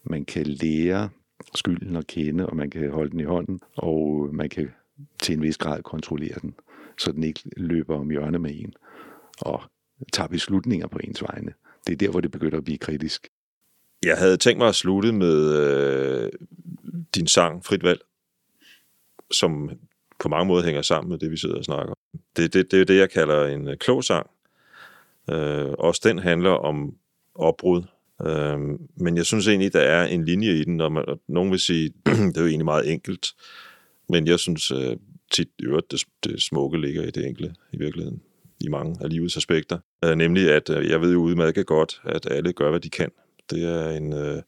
[0.05, 1.09] man kan lære
[1.55, 4.71] skylden at kende, og man kan holde den i hånden, og man kan
[5.23, 6.55] til en vis grad kontrollere den,
[6.99, 8.73] så den ikke løber om hjørne med en,
[9.41, 9.63] og
[10.13, 11.53] tager beslutninger på ens vegne.
[11.87, 13.29] Det er der, hvor det begynder at blive kritisk.
[14.05, 16.31] Jeg havde tænkt mig at slutte med øh,
[17.15, 18.01] din sang, Frit Valg,
[19.31, 19.71] som
[20.23, 22.21] på mange måder hænger sammen med det, vi sidder og snakker om.
[22.37, 24.31] Det, det, det er det, jeg kalder en øh, klog sang.
[25.31, 26.95] Øh, også den handler om
[27.35, 27.83] opbrud.
[28.27, 28.59] Øh,
[28.97, 31.93] men jeg synes egentlig, der er en linje i den, og man, nogen vil sige,
[32.33, 33.27] det er jo egentlig meget enkelt,
[34.09, 34.97] men jeg synes øh,
[35.33, 38.23] tit øvrigt, det, det smukke ligger i det enkle i virkeligheden,
[38.61, 39.79] i mange af livets aspekter.
[40.05, 43.11] Øh, nemlig, at øh, jeg ved jo udmærket godt, at alle gør, hvad de kan.
[43.51, 44.13] Det er en...
[44.13, 44.43] Øh,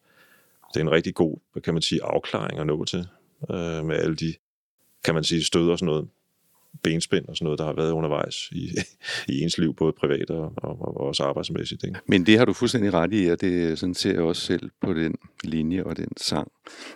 [0.75, 3.07] det er en rigtig god, hvad kan man sige, afklaring at nå til,
[3.51, 4.35] øh, med alle de,
[5.05, 6.09] kan man sige, stød og sådan noget,
[6.83, 8.71] benspænd og sådan noget, der har været undervejs i,
[9.33, 11.85] i ens liv, både privat og, og, og også arbejdsmæssigt.
[11.85, 11.99] Ikke?
[12.07, 14.95] Men det har du fuldstændig ret i, og det sådan ser jeg også selv på
[14.95, 16.53] den linje og den sang.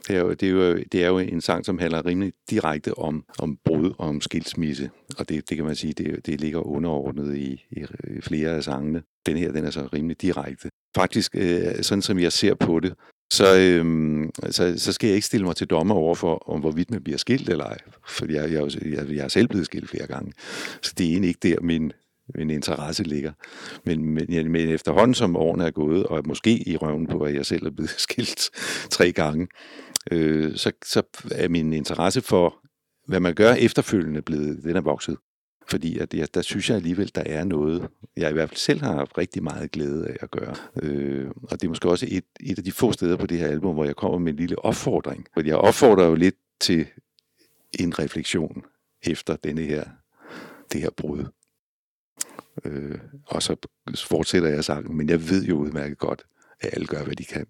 [0.08, 2.98] Det er jo, det er jo, det er jo en sang, som handler rimelig direkte
[2.98, 4.90] om, om brud og om skilsmisse.
[5.18, 7.84] Og det, det kan man sige, det, det ligger underordnet i, i
[8.20, 9.02] flere af sangene.
[9.26, 10.70] Den her, den er så rimelig direkte.
[10.96, 12.94] Faktisk, øh, sådan som jeg ser på det,
[13.30, 16.90] så, øhm, så, så skal jeg ikke stille mig til dommer over for, om hvorvidt
[16.90, 17.78] man bliver skilt eller ej.
[18.06, 20.32] For jeg, jeg, jeg, jeg er selv blevet skilt flere gange.
[20.82, 21.92] Så det er egentlig ikke der, min,
[22.34, 23.32] min interesse ligger.
[23.84, 27.46] Men, men, men efterhånden som årene er gået, og måske i røven på, at jeg
[27.46, 28.50] selv er blevet skilt
[28.90, 29.48] tre gange,
[30.10, 32.56] øh, så, så er min interesse for,
[33.06, 35.16] hvad man gør efterfølgende, blevet, den er vokset.
[35.70, 38.80] Fordi at, ja, der synes jeg alligevel, der er noget, jeg i hvert fald selv
[38.80, 40.54] har haft rigtig meget glæde af at gøre.
[40.82, 43.48] Øh, og det er måske også et, et af de få steder på det her
[43.48, 45.26] album, hvor jeg kommer med en lille opfordring.
[45.34, 46.86] Fordi jeg opfordrer jo lidt til
[47.80, 48.64] en refleksion
[49.02, 49.84] efter denne her,
[50.72, 51.24] det her brud.
[52.64, 53.56] Øh, og så
[53.96, 56.26] fortsætter jeg sangen, men jeg ved jo udmærket godt,
[56.60, 57.46] at alle gør, hvad de kan.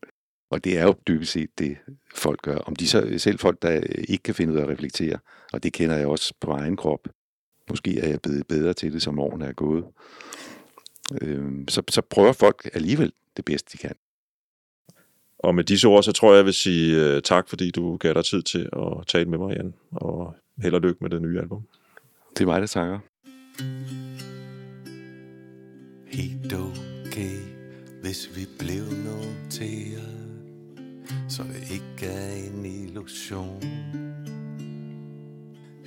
[0.50, 1.76] Og det er jo dybest set det,
[2.14, 2.56] folk gør.
[2.56, 3.70] Om de så selv folk, der
[4.08, 5.18] ikke kan finde ud af at reflektere,
[5.52, 7.08] og det kender jeg også på egen krop,
[7.70, 9.84] Måske er jeg blevet bedre til det, som årene er gået.
[11.22, 13.94] Øh, så, så prøver folk alligevel det bedste, de kan.
[15.38, 18.14] Og med disse ord, så tror jeg, jeg vil sige uh, tak, fordi du gav
[18.14, 19.74] dig tid til at tale med mig, Jan.
[19.90, 21.62] Og held og lykke med det nye album.
[22.30, 22.98] Det er mig, der takker.
[26.06, 27.36] Helt okay,
[28.02, 30.28] hvis vi blev noteret,
[31.28, 34.07] så det ikke er en illusion.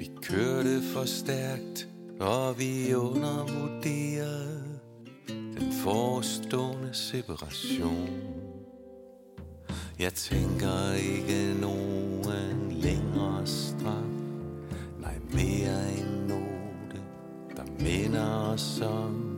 [0.02, 1.88] Vi kørte for stærkt,
[2.20, 4.64] og vi undervurderede
[5.28, 8.10] den forestående separation.
[10.00, 14.04] Jeg tænker ikke nogen længere straf,
[15.00, 17.02] nej mere end note,
[17.56, 19.38] der minder os om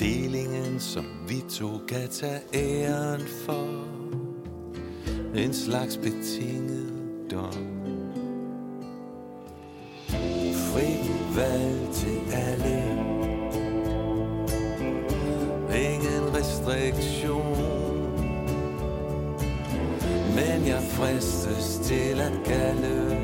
[0.00, 3.86] delingen, som vi to kan tage æren for.
[5.34, 6.92] En slags betinget
[7.30, 7.81] dom
[10.72, 12.82] frit valg til alle.
[15.74, 18.02] Ingen restriktion.
[20.34, 23.21] Men jeg fristes til at kalde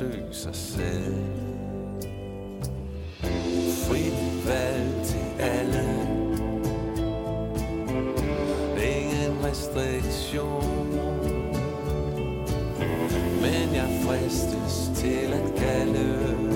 [0.00, 1.14] At sig selv.
[3.88, 5.84] Frit valg til alle.
[8.76, 10.88] Ingen restriktion.
[13.40, 16.47] Men jeg fristes til at kalde.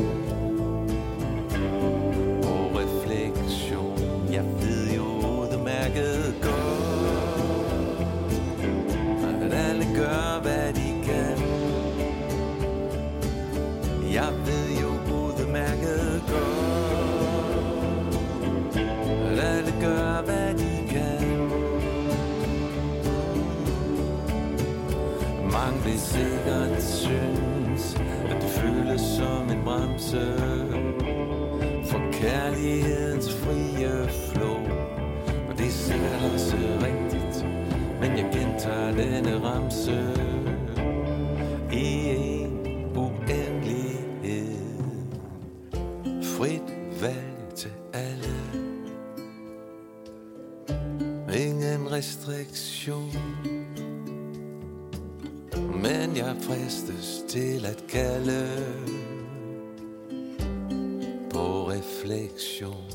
[62.60, 62.91] På